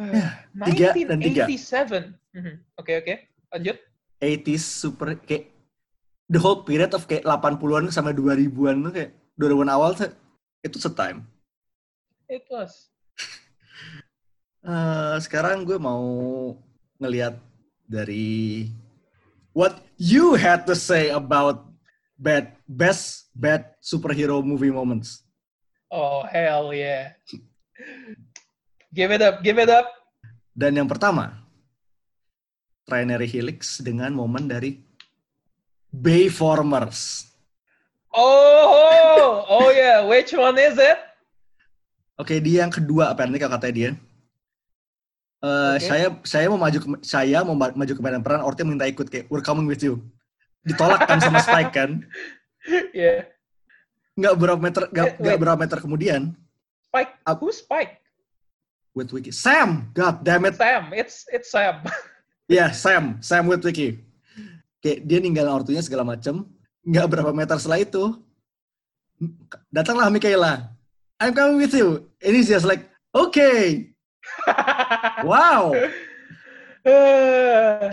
Ya, 0.00 0.26
tiga 0.66 0.88
dan 1.06 1.18
tiga. 1.22 1.44
1987 1.46 2.18
Mhm. 2.34 2.54
oke 2.74 2.92
oke 2.98 3.14
lanjut 3.54 3.76
80s 4.18 4.64
super 4.66 5.14
kayak 5.14 5.52
the 6.26 6.40
whole 6.42 6.66
period 6.66 6.90
of 6.90 7.06
kayak 7.06 7.22
80-an 7.22 7.92
sampai 7.94 8.16
2000-an 8.18 8.82
tuh 8.88 8.92
kayak 8.96 9.10
2000-an 9.38 9.70
awal 9.70 9.94
tuh 9.94 10.10
itu 10.66 10.76
setime. 10.82 11.22
it 12.26 12.42
was 12.50 12.90
Eh, 14.60 15.16
sekarang 15.24 15.64
gue 15.64 15.80
mau 15.80 16.04
ngelihat 17.00 17.34
dari 17.88 18.68
what 19.56 19.80
you 19.96 20.36
had 20.36 20.68
to 20.68 20.76
say 20.76 21.10
about 21.10 21.66
bad 22.20 22.54
best 22.68 23.32
bad 23.32 23.72
superhero 23.80 24.44
movie 24.44 24.70
moments. 24.70 25.24
oh 25.90 26.22
hell 26.28 26.70
yeah 26.70 27.18
give 28.94 29.10
it 29.10 29.18
up 29.18 29.42
give 29.42 29.58
it 29.58 29.66
up 29.66 29.90
Dan 30.60 30.76
yang 30.76 30.88
pertama, 30.90 31.40
Trinary 32.84 33.24
Helix 33.24 33.80
dengan 33.80 34.12
momen 34.12 34.44
dari 34.44 34.76
Bayformers. 35.88 37.32
Oh, 38.12 39.40
oh 39.48 39.72
yeah. 39.72 40.04
Which 40.04 40.36
one 40.36 40.60
is 40.60 40.76
it? 40.76 41.00
Oke, 42.20 42.42
dia 42.44 42.66
yang 42.66 42.74
kedua 42.74 43.14
apa 43.14 43.24
nih 43.24 43.40
kalau 43.40 43.56
katanya 43.56 43.72
dia. 43.72 43.90
Eh, 45.40 45.48
Oke. 45.48 45.88
saya 45.88 46.06
saya 46.20 46.46
mau 46.52 46.60
maju 46.60 46.78
ke, 46.78 46.88
saya 47.00 47.40
mau 47.40 47.56
ma- 47.56 47.72
maju 47.72 47.92
ke 47.96 48.02
medan 48.04 48.20
perang, 48.20 48.44
Orte 48.44 48.60
minta 48.60 48.84
ikut 48.84 49.08
kayak 49.08 49.24
we're 49.32 49.40
coming 49.40 49.64
with 49.64 49.80
you. 49.80 50.04
Ditolak 50.68 51.08
kan 51.08 51.16
sama 51.16 51.40
Spike 51.40 51.72
kan? 51.72 52.04
Yeah. 52.92 53.24
Nggak 54.20 54.34
berapa 54.36 54.60
meter 54.60 54.82
nggak, 54.92 55.08
Eh, 55.08 55.14
nggak 55.16 55.36
berapa 55.40 55.56
meter 55.56 55.78
kemudian 55.80 56.36
Spike. 56.92 57.12
Who's 57.40 57.64
Spike? 57.64 57.96
with 58.90 59.14
Wiki. 59.14 59.30
Sam, 59.30 59.88
god 59.94 60.26
damn 60.26 60.42
it. 60.44 60.58
Sam. 60.58 60.90
It's 60.92 61.24
it's 61.30 61.48
Sam. 61.48 61.80
Ya, 62.50 62.74
Sam, 62.74 63.22
Sam 63.22 63.46
with 63.46 63.62
Wiki. 63.62 64.02
Kayak 64.82 65.06
dia 65.06 65.18
ninggalin 65.22 65.54
ortunya 65.54 65.78
segala 65.86 66.02
macem. 66.02 66.42
Nggak 66.82 67.06
berapa 67.06 67.30
meter 67.30 67.54
setelah 67.62 67.78
itu, 67.78 68.18
datanglah 69.70 70.10
Mikaela. 70.10 70.74
I'm 71.22 71.30
coming 71.30 71.62
with 71.62 71.70
you. 71.70 72.10
And 72.18 72.34
he's 72.34 72.50
just 72.50 72.66
like, 72.66 72.90
okay, 73.14 73.94
wow. 75.28 75.74
Uh, 76.80 77.92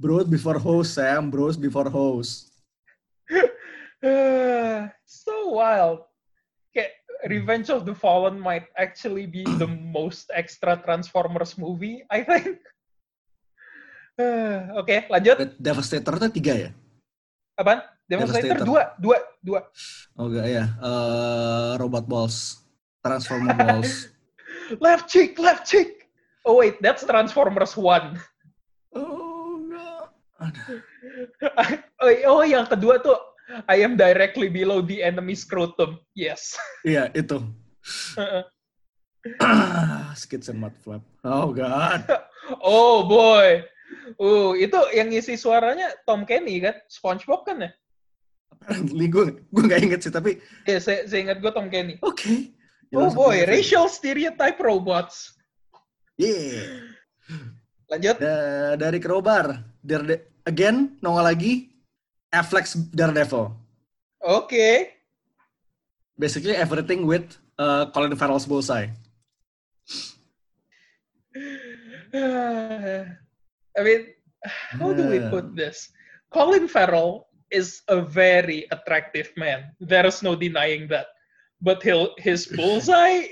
Bros 0.00 0.24
before 0.24 0.56
host, 0.56 0.96
Sam. 0.96 1.28
Bros 1.28 1.60
before 1.60 1.92
host. 1.92 2.48
uh, 4.00 4.88
so 5.04 5.52
wild. 5.52 6.08
Kayak 6.72 6.96
Revenge 7.28 7.68
of 7.68 7.84
the 7.84 7.92
Fallen 7.92 8.40
might 8.40 8.72
actually 8.80 9.28
be 9.28 9.44
the 9.60 9.68
most 9.92 10.32
extra 10.32 10.80
Transformers 10.80 11.60
movie, 11.60 12.00
I 12.08 12.24
think. 12.24 12.56
Uh, 14.20 14.76
Oke, 14.76 15.08
lanjut. 15.08 15.32
But 15.32 15.56
Devastator 15.56 16.12
itu 16.20 16.28
tiga 16.28 16.52
ya? 16.52 16.70
Apaan? 17.56 17.80
Devastator 18.04 18.52
Devastator. 18.52 18.68
dua, 18.68 18.82
dua, 19.00 19.16
dua. 19.40 19.60
Oh 20.12 20.28
enggak 20.28 20.44
ya. 20.44 20.64
Eh, 20.76 21.72
robot 21.80 22.04
balls. 22.04 22.60
Transformer 23.00 23.56
balls. 23.56 24.12
Left 24.78 25.10
cheek, 25.10 25.34
left 25.42 25.66
cheek. 25.66 26.06
Oh 26.46 26.62
wait, 26.62 26.78
that's 26.78 27.02
Transformers 27.02 27.74
one. 27.74 28.20
Oh. 28.94 29.58
Aduh. 30.40 30.80
oh, 32.00 32.40
oh, 32.40 32.42
yang 32.46 32.64
kedua 32.64 33.02
tuh 33.04 33.18
I 33.68 33.82
am 33.82 33.98
directly 33.98 34.48
below 34.48 34.80
the 34.80 35.02
enemy 35.02 35.34
scrotum. 35.34 35.98
Yes. 36.14 36.54
Iya, 36.86 37.10
itu. 37.12 37.42
Skits 40.16 40.48
and 40.48 40.62
mud 40.62 40.72
flap. 40.80 41.02
Oh 41.26 41.52
god. 41.52 42.06
oh 42.64 43.04
boy. 43.04 43.66
Uh, 44.16 44.54
itu 44.54 44.78
yang 44.94 45.10
ngisi 45.10 45.34
suaranya 45.34 45.92
Tom 46.06 46.22
Kenny 46.22 46.62
kan? 46.62 46.78
SpongeBob 46.86 47.42
kan 47.42 47.68
ya? 47.68 47.70
Apparently 48.54 49.06
gue 49.10 49.24
gue 49.50 49.62
nggak 49.66 49.80
inget 49.82 50.00
sih 50.06 50.12
tapi 50.14 50.38
Ya, 50.64 50.78
saya, 50.78 51.04
saya 51.10 51.20
ingat 51.26 51.42
gue 51.42 51.50
Tom 51.50 51.68
Kenny. 51.68 51.98
oke. 52.00 52.54
Oh 52.90 53.06
Jelas 53.06 53.14
boy, 53.14 53.36
racial 53.46 53.86
stereotype 53.86 54.58
robots. 54.58 55.38
Yeah. 56.18 56.90
Lanjut. 57.86 58.18
Da- 58.18 58.74
dari 58.74 58.98
Crowbar. 58.98 59.62
Darede- 59.78 60.26
again 60.42 60.98
nongol 60.98 61.30
lagi 61.30 61.70
Affleck's 62.34 62.74
Daredevil. 62.74 63.54
Oke. 64.26 64.90
Basically 66.18 66.52
everything 66.58 67.06
with 67.06 67.38
uh, 67.58 67.86
Colin 67.94 68.18
Farrell's 68.18 68.44
bullseye. 68.44 68.90
I 72.14 73.80
mean, 73.80 74.02
how 74.44 74.92
do 74.92 75.06
we 75.08 75.22
put 75.30 75.54
this? 75.54 75.88
Colin 76.34 76.66
Farrell 76.66 77.30
is 77.50 77.82
a 77.88 78.02
very 78.02 78.66
attractive 78.74 79.30
man. 79.38 79.70
There 79.78 80.06
is 80.06 80.22
no 80.22 80.34
denying 80.34 80.90
that. 80.90 81.06
But 81.60 81.82
he'll, 81.82 82.16
his 82.16 82.46
bullseye, 82.46 83.28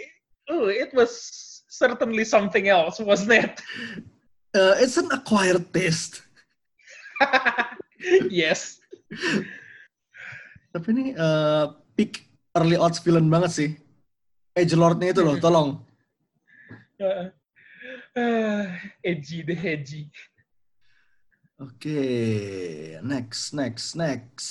oh, 0.49 0.69
it 0.69 0.93
was 0.93 1.63
certainly 1.69 2.25
something 2.25 2.69
else, 2.69 3.01
wasn't 3.01 3.45
it? 3.45 3.61
Uh, 4.55 4.77
it's 4.79 4.97
an 4.97 5.09
acquired 5.13 5.73
taste. 5.73 6.23
yes. 8.31 8.81
Tapi 10.73 10.87
ini 10.93 11.05
uh, 11.17 11.73
peak 11.97 12.29
early 12.57 12.77
odds 12.77 13.01
villain 13.01 13.33
banget 13.33 13.53
sih. 13.53 13.71
Edge 14.53 14.75
Lord-nya 14.75 15.15
itu 15.15 15.23
loh, 15.23 15.39
tolong. 15.39 15.81
Uh, 16.99 17.31
uh, 18.19 18.67
edgy 19.07 19.47
deh, 19.47 19.57
edgy. 19.57 20.11
Oke, 21.59 21.99
next, 23.03 23.55
next, 23.55 23.95
next. 23.99 24.47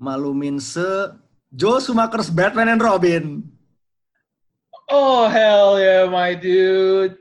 Malumin 0.00 0.60
se 0.60 1.12
Joe 1.54 1.80
Schumacher's 1.80 2.28
Batman 2.28 2.68
and 2.68 2.82
Robin. 2.82 3.24
Oh 4.88 5.28
hell 5.28 5.80
yeah, 5.80 6.08
my 6.08 6.32
dude. 6.36 7.16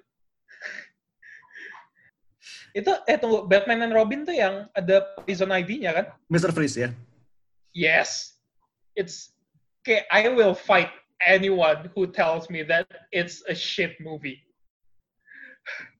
Itu 2.76 2.92
eh 3.10 3.18
tunggu 3.18 3.48
Batman 3.48 3.88
and 3.88 3.94
Robin 3.96 4.24
tuh 4.24 4.36
yang 4.36 4.70
ada 4.76 5.04
Poison 5.24 5.50
Ivy-nya 5.52 5.92
kan? 5.96 6.06
Mr. 6.30 6.54
Freeze 6.54 6.78
ya. 6.78 6.90
Yes. 7.74 8.40
It's 8.94 9.36
okay, 9.84 10.04
I 10.12 10.30
will 10.30 10.54
fight 10.54 10.92
anyone 11.24 11.90
who 11.96 12.08
tells 12.08 12.50
me 12.50 12.64
that 12.68 12.88
it's 13.12 13.42
a 13.50 13.56
shit 13.56 13.98
movie. 14.00 14.44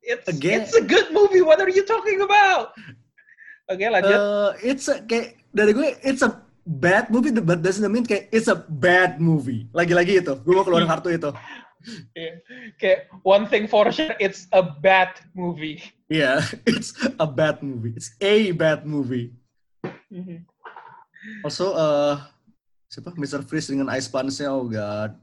It's 0.04 0.28
Again. 0.32 0.64
it's 0.64 0.76
a 0.76 0.84
good 0.84 1.12
movie. 1.12 1.44
What 1.44 1.60
are 1.60 1.68
you 1.68 1.84
talking 1.84 2.24
about? 2.24 2.72
Oke, 3.68 3.84
lanjut. 3.84 4.16
Uh, 4.16 4.56
it's 4.64 4.88
a, 4.88 5.04
kayak 5.04 5.36
dari 5.52 5.76
gue 5.76 6.00
it's 6.00 6.24
a 6.24 6.32
bad 6.68 7.08
movie 7.08 7.32
but 7.32 7.64
doesn't 7.64 7.88
mean 7.88 8.04
kayak 8.04 8.28
it's 8.36 8.52
a 8.52 8.60
bad 8.68 9.24
movie. 9.24 9.72
Lagi-lagi 9.72 10.20
itu, 10.20 10.36
gue 10.44 10.54
mau 10.54 10.68
keluarin 10.68 10.92
kartu 10.92 11.16
itu. 11.16 11.32
Yeah. 12.12 12.44
Kayak 12.76 13.08
one 13.24 13.48
thing 13.48 13.72
for 13.72 13.88
sure, 13.96 14.12
it's 14.20 14.52
a 14.52 14.60
bad 14.60 15.16
movie. 15.32 15.80
Iya, 16.12 16.44
it's 16.70 16.92
a 17.16 17.24
bad 17.24 17.64
movie. 17.64 17.96
It's 17.96 18.12
a 18.20 18.52
bad 18.52 18.84
movie. 18.84 19.32
Mhm. 20.12 20.44
Also, 21.48 21.72
uh, 21.72 22.20
siapa? 22.92 23.16
Mr. 23.16 23.44
Freeze 23.48 23.72
dengan 23.72 23.88
Ice 23.96 24.12
Punch-nya, 24.12 24.52
oh 24.52 24.68
god. 24.68 25.16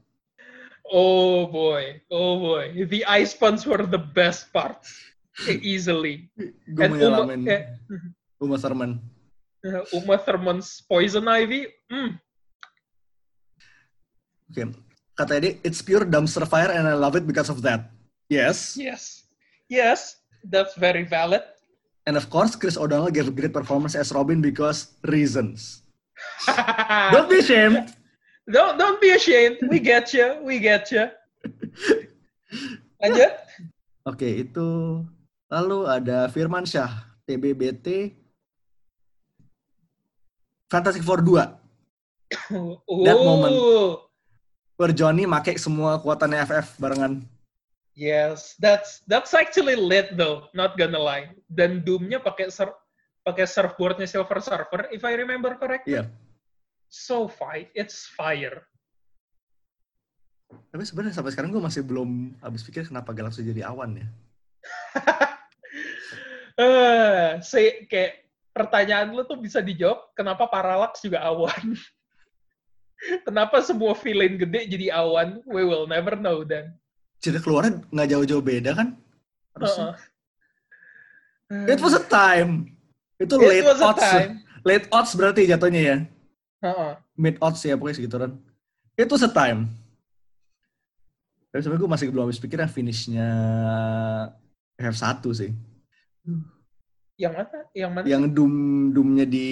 Oh 0.85 1.49
boy, 1.49 2.01
oh 2.13 2.37
boy. 2.37 2.85
The 2.85 3.01
ice 3.09 3.33
puns 3.33 3.65
were 3.65 3.89
the 3.89 4.01
best 4.01 4.53
part. 4.53 4.85
Easily. 5.49 6.29
Gue 6.69 6.85
And 6.85 6.93
Uma, 7.01 7.25
Uma 8.37 8.57
Thurman. 8.61 9.01
Uma 9.97 10.17
Thurman's 10.21 10.81
Poison 10.85 11.25
Ivy. 11.25 11.67
Mm. 11.89 12.19
Oke, 14.45 14.63
kata 15.17 15.41
dia, 15.41 15.57
it's 15.65 15.81
pure 15.81 16.05
dumpster 16.05 16.45
fire 16.45 16.69
and 16.69 16.85
I 16.85 16.93
love 16.93 17.17
it 17.17 17.25
because 17.25 17.49
of 17.49 17.65
that. 17.65 17.89
Yes. 18.29 18.77
Yes. 18.77 19.25
Yes, 19.65 20.21
that's 20.45 20.77
very 20.77 21.01
valid. 21.01 21.41
And 22.05 22.13
of 22.13 22.29
course, 22.29 22.53
Chris 22.53 22.77
O'Donnell 22.77 23.09
gave 23.09 23.27
a 23.27 23.33
great 23.33 23.49
performance 23.49 23.97
as 23.97 24.13
Robin 24.13 24.37
because 24.37 24.93
reasons. 25.09 25.81
Don't 27.11 27.25
be 27.25 27.41
ashamed. 27.41 27.89
don't 28.45 28.77
don't 28.77 29.01
be 29.01 29.09
ashamed. 29.09 29.57
We 29.69 29.81
get 29.81 30.13
you. 30.13 30.37
We 30.45 30.61
get 30.61 30.93
you. 30.93 31.09
Lanjut. 33.01 33.33
Oke, 34.09 34.45
itu 34.45 35.01
lalu 35.49 35.89
ada 35.89 36.29
Firman 36.29 36.61
Syah, 36.61 37.09
TBBT, 37.25 38.13
Fantastic 40.69 41.05
Four 41.05 41.21
2, 41.21 41.37
That 43.05 43.19
moment. 43.21 43.53
Oh, 43.53 44.09
where 44.75 44.91
Johnny 44.91 45.23
make 45.29 45.55
semua 45.61 46.01
kekuatannya 46.01 46.41
FF 46.45 46.81
barengan. 46.81 47.21
yes, 47.95 48.59
that's 48.59 48.99
that's 49.07 49.31
actually 49.31 49.77
lit 49.77 50.19
though. 50.19 50.51
Not 50.51 50.75
gonna 50.75 50.99
lie. 50.99 51.31
Dan 51.47 51.79
Doom-nya 51.85 52.19
pakai 52.19 52.51
sur 52.51 52.75
pakai 53.23 53.47
surfboardnya 53.47 54.03
Silver 54.09 54.41
Surfer, 54.43 54.91
if 54.91 55.05
I 55.07 55.15
remember 55.15 55.55
correctly. 55.55 55.95
Iya. 55.97 56.11
So 56.91 57.31
fire, 57.31 57.71
it's 57.73 58.05
fire. 58.11 58.67
Tapi 60.69 60.83
sebenarnya 60.83 61.15
sampai 61.15 61.31
sekarang 61.33 61.49
gue 61.55 61.63
masih 61.63 61.81
belum 61.81 62.35
habis 62.43 62.61
pikir 62.61 62.85
kenapa 62.85 63.15
Galaxy 63.15 63.41
jadi 63.47 63.65
awan 63.69 64.01
ya. 64.01 64.07
Eh, 66.55 67.43
say, 67.43 67.83
kayak 67.91 68.24
pertanyaan 68.55 69.11
lu 69.11 69.27
tuh 69.27 69.35
bisa 69.35 69.59
dijawab 69.59 70.15
kenapa 70.15 70.47
Parallax 70.47 71.03
juga 71.03 71.19
awan. 71.27 71.75
kenapa 73.27 73.59
semua 73.59 73.91
villain 73.99 74.39
gede 74.39 74.71
jadi 74.71 74.95
awan? 74.95 75.43
We 75.43 75.67
will 75.67 75.83
never 75.83 76.15
know 76.15 76.47
then. 76.47 76.71
Cerita 77.19 77.43
keluarnya 77.43 77.83
nggak 77.91 78.09
jauh-jauh 78.15 78.39
beda 78.39 78.71
kan? 78.71 78.95
Harusnya. 79.59 79.99
Uh-uh. 81.51 81.67
It 81.67 81.79
was 81.83 81.93
a 81.93 82.03
time. 82.07 82.71
Itu 83.19 83.35
It 83.37 83.43
late 83.43 83.67
was 83.67 83.83
a 83.83 83.91
odds. 83.91 84.01
time. 84.01 84.31
Late 84.65 84.87
odds 84.89 85.11
berarti 85.13 85.45
jatuhnya 85.45 85.81
ya. 85.83 85.97
Uh-uh. 86.63 86.95
Mid 87.19 87.35
odds 87.43 87.59
ya 87.61 87.75
pokoknya 87.75 87.95
segituan. 87.99 88.31
It 88.95 89.11
was 89.11 89.21
a 89.21 89.29
time. 89.29 89.67
Tapi 91.51 91.59
sebenarnya 91.63 91.83
gue 91.83 91.91
masih 91.91 92.05
belum 92.11 92.23
habis 92.27 92.39
pikir 92.39 92.59
yang 92.59 92.71
finishnya 92.71 93.27
F1 94.75 95.23
sih. 95.31 95.51
Yang 97.15 97.33
mana? 97.39 97.59
Yang 97.71 97.91
mana? 97.95 98.05
Yang 98.05 98.23
Doom 98.35 98.53
Doomnya 98.91 99.25
di 99.25 99.47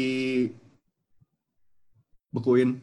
bekuin. 2.33 2.81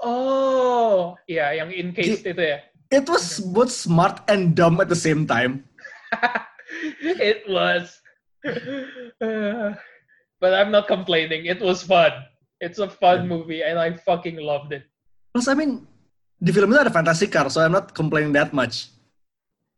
Oh, 0.00 1.12
iya, 1.28 1.52
yang 1.60 1.68
encased 1.74 2.24
itu 2.24 2.40
ya. 2.40 2.64
It 2.90 3.04
was 3.06 3.38
both 3.38 3.68
smart 3.70 4.24
and 4.32 4.56
dumb 4.56 4.80
at 4.80 4.88
the 4.88 4.96
same 4.98 5.26
time. 5.28 5.66
It 7.02 7.44
was. 7.50 8.00
Uh, 9.20 9.74
but 10.40 10.54
I'm 10.56 10.72
not 10.72 10.88
complaining. 10.88 11.44
It 11.44 11.60
was 11.60 11.84
fun. 11.84 12.14
It's 12.62 12.80
a 12.80 12.88
fun 12.88 13.26
Yeah. 13.26 13.30
movie, 13.30 13.60
and 13.60 13.76
I 13.76 13.92
fucking 14.00 14.40
loved 14.40 14.72
it. 14.72 14.88
Plus, 15.36 15.48
I 15.50 15.54
mean, 15.54 15.84
di 16.40 16.50
film 16.54 16.72
itu 16.72 16.80
ada 16.80 16.92
Fantastic 16.92 17.28
Car, 17.28 17.52
so 17.52 17.60
I'm 17.60 17.74
not 17.74 17.92
complaining 17.92 18.32
that 18.32 18.56
much. 18.56 18.88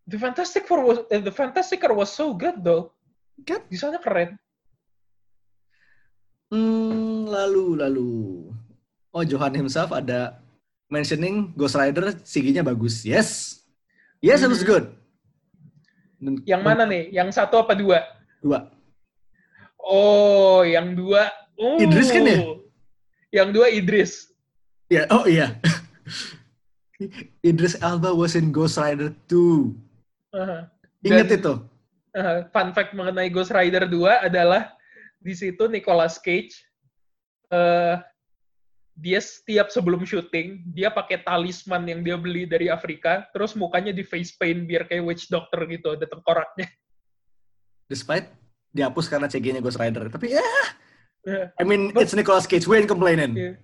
The 0.07 0.19
Fantastic 0.19 0.67
Four 0.71 0.83
was 0.87 0.99
the 1.11 1.35
Fantastic 1.35 1.83
Four 1.83 1.95
was 1.95 2.11
so 2.11 2.35
good 2.35 2.63
though. 2.63 2.95
Kan? 3.43 3.61
Desainnya 3.73 3.99
keren. 3.99 4.37
Hmm, 6.53 7.25
lalu, 7.27 7.81
lalu. 7.81 8.13
Oh, 9.13 9.25
Johan 9.25 9.57
himself 9.57 9.89
ada 9.93 10.37
mentioning 10.93 11.57
Ghost 11.57 11.77
Rider, 11.81 12.13
CG-nya 12.21 12.61
bagus. 12.61 13.09
Yes. 13.09 13.61
Yes, 14.21 14.45
it 14.45 14.53
was 14.53 14.61
good. 14.61 14.93
Yang 16.47 16.63
mana 16.63 16.87
nih? 16.87 17.11
Yang 17.11 17.35
satu 17.41 17.65
apa 17.65 17.75
dua? 17.75 18.05
Dua. 18.39 18.69
Oh, 19.81 20.63
yang 20.63 20.95
dua. 20.95 21.33
Uh, 21.59 21.81
Idris 21.83 22.13
kan 22.15 22.23
ya? 22.23 22.39
Yang 23.35 23.49
dua 23.51 23.67
Idris. 23.73 24.13
Ya, 24.93 25.09
oh 25.11 25.25
iya. 25.27 25.57
Idris 27.49 27.75
Elba 27.83 28.15
was 28.15 28.39
in 28.39 28.55
Ghost 28.55 28.79
Rider 28.79 29.11
2. 29.27 29.35
Uh-huh. 30.37 30.63
Ingat 31.03 31.27
Dan- 31.33 31.39
itu? 31.41 31.55
Uh, 32.13 32.45
fun 32.53 32.77
fact 32.77 32.93
mengenai 32.93 33.33
Ghost 33.33 33.49
Rider 33.49 33.89
2 33.89 34.29
adalah 34.29 34.69
di 35.17 35.33
situ 35.33 35.65
Nicolas 35.65 36.21
Cage 36.21 36.53
eh 37.49 37.97
dia 38.93 39.17
setiap 39.25 39.73
sebelum 39.73 40.05
syuting 40.05 40.61
dia 40.77 40.93
pakai 40.93 41.25
talisman 41.25 41.89
yang 41.89 42.05
dia 42.05 42.21
beli 42.21 42.45
dari 42.45 42.69
Afrika 42.69 43.25
terus 43.33 43.57
mukanya 43.57 43.97
di 43.97 44.05
face 44.05 44.37
paint 44.37 44.69
biar 44.69 44.85
kayak 44.85 45.09
witch 45.09 45.33
doctor 45.33 45.65
gitu 45.65 45.97
ada 45.97 46.05
tengkoraknya. 46.05 46.69
Despite 47.89 48.29
dihapus 48.77 49.09
karena 49.09 49.29
CG-nya 49.33 49.65
Ghost 49.65 49.81
Rider. 49.81 50.09
Tapi 50.13 50.37
ya, 50.37 50.45
Eh, 51.23 51.47
I 51.55 51.63
mean, 51.63 51.95
But- 51.95 52.03
it's 52.03 52.15
Nicolas 52.19 52.51
Cage. 52.51 52.67
We 52.67 52.83
ain't 52.83 52.91
complaining. 52.91 53.39
yeah. 53.39 53.55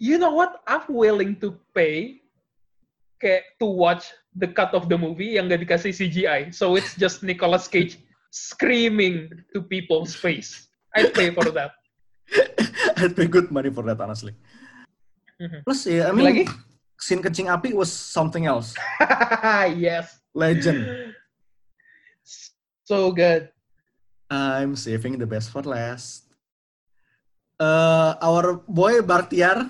You 0.00 0.16
know 0.16 0.32
what? 0.32 0.64
I'm 0.64 0.88
willing 0.88 1.36
to 1.44 1.60
pay 1.76 2.24
kayak 3.20 3.44
to 3.60 3.68
watch 3.68 4.08
the 4.36 4.48
cut 4.48 4.72
of 4.72 4.88
the 4.88 4.96
movie 4.96 5.36
yang 5.36 5.48
gak 5.48 5.60
dikasih 5.64 5.92
CGI. 5.92 6.40
So 6.54 6.76
it's 6.76 6.96
just 6.96 7.20
Nicolas 7.22 7.68
Cage 7.68 8.00
screaming 8.32 9.28
to 9.52 9.60
people's 9.60 10.16
face. 10.16 10.68
I 10.96 11.08
pay 11.12 11.32
for 11.32 11.44
that. 11.52 11.72
I'd 13.00 13.16
pay 13.16 13.28
good 13.28 13.52
money 13.52 13.68
for 13.68 13.84
that, 13.84 14.00
honestly. 14.00 14.32
Mhm. 15.40 15.64
Plus, 15.64 15.84
ya, 15.88 16.08
I 16.08 16.12
Ada 16.12 16.16
mean, 16.16 16.26
lagi? 16.28 16.44
scene 16.96 17.20
kencing 17.20 17.48
api 17.50 17.74
was 17.74 17.90
something 17.92 18.46
else. 18.46 18.72
yes. 19.76 20.20
Legend. 20.32 21.12
So 22.88 23.12
good. 23.12 23.52
I'm 24.32 24.76
saving 24.76 25.20
the 25.20 25.28
best 25.28 25.52
for 25.52 25.60
last. 25.60 26.24
Uh, 27.60 28.16
our 28.22 28.56
boy 28.64 29.04
Bartiar, 29.04 29.68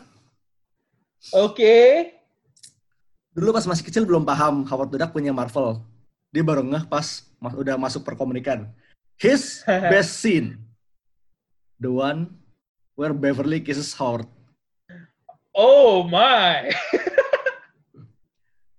Oke. 1.35 2.11
Dulu 3.33 3.51
pas 3.53 3.65
masih 3.65 3.85
kecil 3.85 4.05
belum 4.05 4.23
paham 4.23 4.65
Howard 4.69 4.93
Duck 4.93 5.13
punya 5.13 5.33
Marvel. 5.33 5.81
Dia 6.33 6.45
baru 6.45 6.65
ngeh 6.65 6.85
pas 6.89 7.25
mas- 7.37 7.57
udah 7.57 7.77
masuk 7.77 8.05
perkomunikan. 8.05 8.69
His 9.17 9.65
best 9.93 10.21
scene. 10.21 10.61
The 11.81 11.91
one 11.91 12.31
where 12.95 13.17
Beverly 13.17 13.61
kisses 13.61 13.93
Howard. 13.97 14.29
Oh 15.53 16.05
my. 16.05 16.73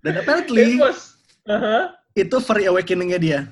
Dan 0.03 0.17
It 0.17 0.21
apparently 0.21 0.77
was. 0.77 1.17
Uh-huh. 1.43 1.91
itu 2.15 2.39
furry 2.39 2.69
awakening-nya 2.69 3.19
dia. 3.19 3.39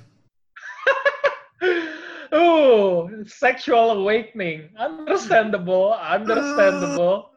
Oh, 2.32 3.12
sexual 3.28 3.91
awakening. 3.91 4.72
Understandable. 4.80 5.91
Understandable. 5.91 7.28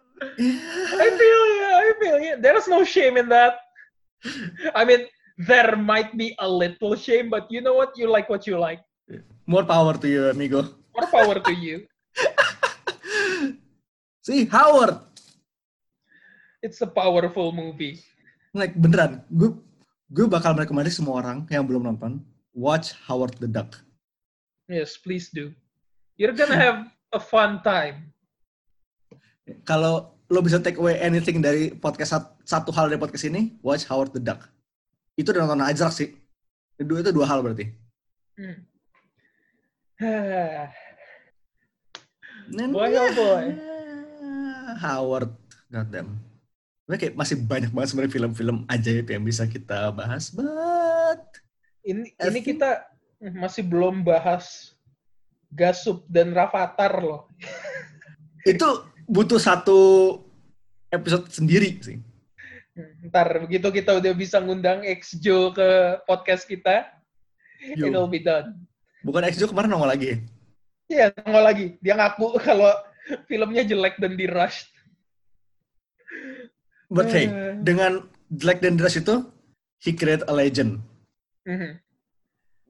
I 0.94 1.06
feel. 1.10 1.42
I 1.84 1.92
feel 2.00 2.18
you. 2.18 2.34
There's 2.40 2.64
no 2.66 2.80
shame 2.84 3.20
in 3.20 3.28
that. 3.28 3.60
I 4.72 4.88
mean, 4.88 5.04
there 5.36 5.76
might 5.76 6.16
be 6.16 6.32
a 6.40 6.48
little 6.48 6.96
shame, 6.96 7.28
but 7.28 7.44
you 7.52 7.60
know 7.60 7.76
what? 7.76 7.92
You 8.00 8.08
like 8.08 8.32
what 8.32 8.48
you 8.48 8.56
like. 8.56 8.80
More 9.44 9.64
power 9.68 9.92
to 10.00 10.06
you, 10.08 10.32
amigo. 10.32 10.64
More 10.96 11.08
power 11.12 11.36
to 11.36 11.52
you. 11.52 11.84
Si 14.24 14.48
Howard, 14.48 15.04
It's 16.64 16.80
a 16.80 16.88
powerful 16.88 17.52
movie. 17.52 18.00
like 18.56 18.72
beneran, 18.72 19.20
gue 19.28 19.52
gue 20.08 20.24
bakal 20.24 20.56
merekomendasi 20.56 21.04
semua 21.04 21.20
orang 21.20 21.44
yang 21.52 21.68
belum 21.68 21.84
nonton 21.84 22.24
watch 22.56 22.96
Howard 23.04 23.36
the 23.36 23.44
Duck. 23.44 23.76
Yes, 24.64 24.96
please 24.96 25.28
do. 25.28 25.52
You're 26.16 26.32
gonna 26.32 26.56
have 26.56 26.88
a 27.12 27.20
fun 27.20 27.60
time. 27.60 28.16
Kalau 29.68 30.13
lo 30.34 30.42
bisa 30.42 30.58
take 30.58 30.74
away 30.74 30.98
anything 30.98 31.38
dari 31.38 31.70
podcast 31.70 32.10
sat- 32.10 32.34
satu 32.42 32.74
hal 32.74 32.90
dari 32.90 32.98
podcast 32.98 33.30
ini, 33.30 33.54
watch 33.62 33.86
Howard 33.86 34.10
the 34.10 34.18
Duck. 34.18 34.42
Itu 35.14 35.30
udah 35.30 35.46
nonton 35.46 35.62
aja 35.62 35.86
sih. 35.94 36.10
Dua 36.74 36.98
itu 36.98 37.14
dua 37.14 37.30
hal 37.30 37.38
berarti. 37.38 37.70
Hmm. 38.34 38.58
Boy, 42.74 42.92
oh 42.98 43.10
boy. 43.14 43.46
Howard, 44.82 45.30
goddamn. 45.70 46.18
Sebenarnya 46.84 47.00
kayak 47.00 47.14
masih 47.16 47.36
banyak 47.40 47.70
banget 47.72 47.88
sebenarnya 47.94 48.12
film-film 48.12 48.56
ajaib 48.68 49.06
yang 49.08 49.22
bisa 49.24 49.48
kita 49.48 49.88
bahas, 49.94 50.28
but 50.28 51.22
ini 51.80 52.12
I 52.20 52.28
ini 52.28 52.42
think- 52.42 52.48
kita 52.58 52.84
masih 53.38 53.64
belum 53.64 54.04
bahas 54.04 54.74
Gasup 55.48 56.04
dan 56.10 56.34
Rafathar 56.34 56.98
loh. 57.00 57.30
itu 58.44 58.66
butuh 59.08 59.40
satu 59.40 59.78
episode 60.94 61.26
sendiri 61.28 61.78
sih. 61.80 61.98
Hmm, 62.74 63.06
Ntar 63.06 63.42
begitu 63.42 63.70
kita 63.70 63.94
udah 63.94 64.12
bisa 64.12 64.38
ngundang 64.38 64.82
Exjo 64.82 65.50
ke 65.50 65.68
podcast 66.06 66.42
kita, 66.44 66.90
Yo. 67.74 67.86
it'll 67.86 68.10
be 68.10 68.18
done. 68.18 68.54
Bukan 69.02 69.22
Exjo 69.22 69.46
kemarin 69.46 69.70
nongol 69.70 69.90
lagi. 69.90 70.06
ya? 70.06 70.18
Iya, 70.84 71.06
nongol 71.22 71.44
lagi. 71.44 71.66
Dia 71.78 71.94
ngaku 71.94 72.26
kalau 72.42 72.72
filmnya 73.26 73.62
jelek 73.62 73.98
dan 73.98 74.14
di 74.14 74.26
rush. 74.26 74.66
But 76.88 77.10
hey, 77.10 77.26
Eh. 77.26 77.54
dengan 77.58 78.06
Black 78.28 78.58
dan 78.58 78.76
Rush 78.76 78.98
itu, 78.98 79.26
he 79.82 79.92
create 79.92 80.22
a 80.26 80.34
legend. 80.34 80.78
Mhm. 81.44 81.78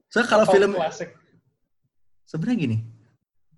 So 0.09 0.23
kalau 0.23 0.45
Oh, 0.47 0.51
film 0.51 0.73
klasik. 0.73 1.11
sebenarnya 2.23 2.57
gini, 2.59 2.77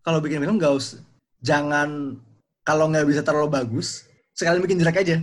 kalau 0.02 0.20
bikin 0.20 0.40
film 0.40 0.58
nggak 0.58 0.74
usah, 0.74 1.02
jangan 1.40 2.18
kalau 2.64 2.90
nggak 2.90 3.06
bisa 3.06 3.22
terlalu 3.22 3.50
bagus, 3.54 4.08
sekalian 4.38 4.62
bikin 4.62 4.78
jelek 4.78 5.02
aja, 5.02 5.18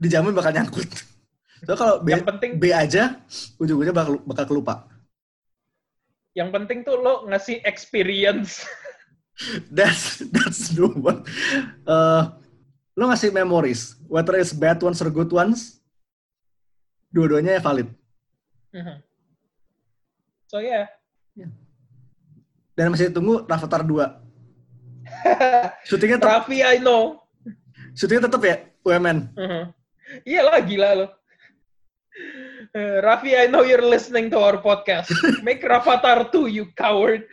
dijamin 0.00 0.32
bakal 0.32 0.52
nyangkut. 0.52 0.88
So 1.64 1.72
kalau 1.80 2.04
B, 2.04 2.12
Yang 2.12 2.28
penting 2.28 2.60
B 2.60 2.76
aja, 2.76 3.24
ujung-ujungnya 3.56 3.96
bakal 3.96 4.20
bakal 4.28 4.44
kelupa. 4.44 4.84
yang 6.36 6.52
penting 6.52 6.84
tuh 6.84 7.00
lo 7.00 7.24
ngasih 7.24 7.64
experience. 7.64 8.68
That's 9.72 10.20
that's 10.28 10.76
the 10.76 10.92
one. 10.92 11.24
Uh, 11.88 12.36
lo 12.92 13.08
ngasih 13.08 13.32
memories, 13.32 13.96
whether 14.04 14.36
it's 14.36 14.52
bad 14.52 14.76
ones 14.84 15.00
or 15.00 15.08
good 15.08 15.32
ones, 15.32 15.80
dua-duanya 17.08 17.64
valid. 17.64 17.88
Mhm. 18.76 19.00
So 20.52 20.60
yeah. 20.60 20.90
Dan 22.76 22.92
masih 22.92 23.08
tunggu 23.08 23.46
Rafathar 23.48 23.86
2. 23.86 24.04
Syutingnya 25.88 26.18
tetap, 26.20 26.44
Raffi, 26.44 26.58
I 26.64 26.78
know. 26.80 27.20
syutingnya 27.94 28.26
tetap 28.26 28.42
ya 28.42 28.56
UMN. 28.82 29.18
Mhm. 29.34 29.62
Iyalah 30.26 30.58
gila 30.66 30.90
lo. 30.94 31.06
Eh, 32.74 32.98
Raffi, 33.02 33.34
I 33.38 33.46
know 33.50 33.62
you're 33.66 33.82
listening 33.82 34.30
to 34.30 34.38
our 34.38 34.58
podcast. 34.62 35.10
Make 35.46 35.62
Rafathar 35.62 36.30
2, 36.30 36.46
you 36.50 36.70
coward. 36.74 37.26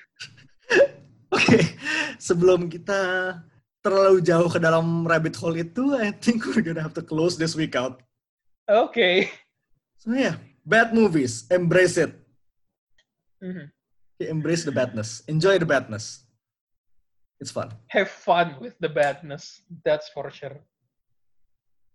Oke, 1.35 1.77
sebelum 2.19 2.67
kita 2.67 3.33
terlalu 3.81 4.21
jauh 4.21 4.45
ke 4.51 4.59
dalam 4.61 5.07
rabbit 5.07 5.33
hole 5.39 5.57
itu, 5.57 5.97
I 5.97 6.13
think 6.13 6.45
we're 6.45 6.61
gonna 6.61 6.83
have 6.83 6.93
to 6.97 7.05
close 7.05 7.37
this 7.39 7.57
week 7.57 7.73
out. 7.73 8.03
Okay. 8.69 9.31
So 9.97 10.13
yeah, 10.13 10.37
bad 10.65 10.93
movies, 10.93 11.45
embrace 11.49 11.97
it. 11.97 12.13
Mhm. 13.41 13.73
Embrace 14.21 14.61
the 14.61 14.73
badness. 14.73 15.25
Enjoy 15.25 15.57
the 15.57 15.65
badness. 15.65 16.20
It's 17.41 17.49
fun. 17.49 17.73
Have 17.89 18.13
fun 18.13 18.61
with 18.61 18.77
the 18.77 18.87
badness. 18.87 19.65
That's 19.81 20.13
for 20.13 20.29
sure. 20.29 20.61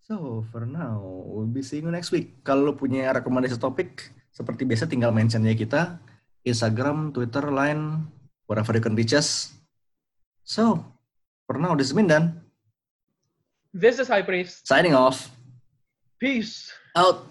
So, 0.03 0.43
for 0.51 0.67
now, 0.67 0.99
we'll 1.03 1.47
be 1.47 1.63
seeing 1.63 1.87
you 1.87 1.95
next 1.95 2.11
week. 2.11 2.43
Kalau 2.43 2.71
lo 2.71 2.73
punya 2.75 3.15
rekomendasi 3.15 3.59
topik, 3.59 4.11
seperti 4.35 4.67
biasa 4.67 4.91
tinggal 4.91 5.15
mentionnya 5.15 5.55
kita. 5.55 6.03
Instagram, 6.47 7.15
Twitter, 7.15 7.47
Line, 7.51 8.07
wherever 8.51 8.75
you 8.75 8.83
can 8.83 8.99
reach 8.99 9.15
us. 9.15 9.55
So, 10.43 10.83
for 11.47 11.59
now, 11.59 11.75
this 11.79 11.91
is 11.91 11.95
Mindan. 11.95 12.43
This 13.75 13.99
is 13.99 14.07
High 14.07 14.27
Priest. 14.27 14.67
Signing 14.67 14.95
off. 14.95 15.31
Peace. 16.23 16.71
Out. 16.95 17.27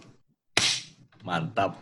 Mantap. 1.23 1.79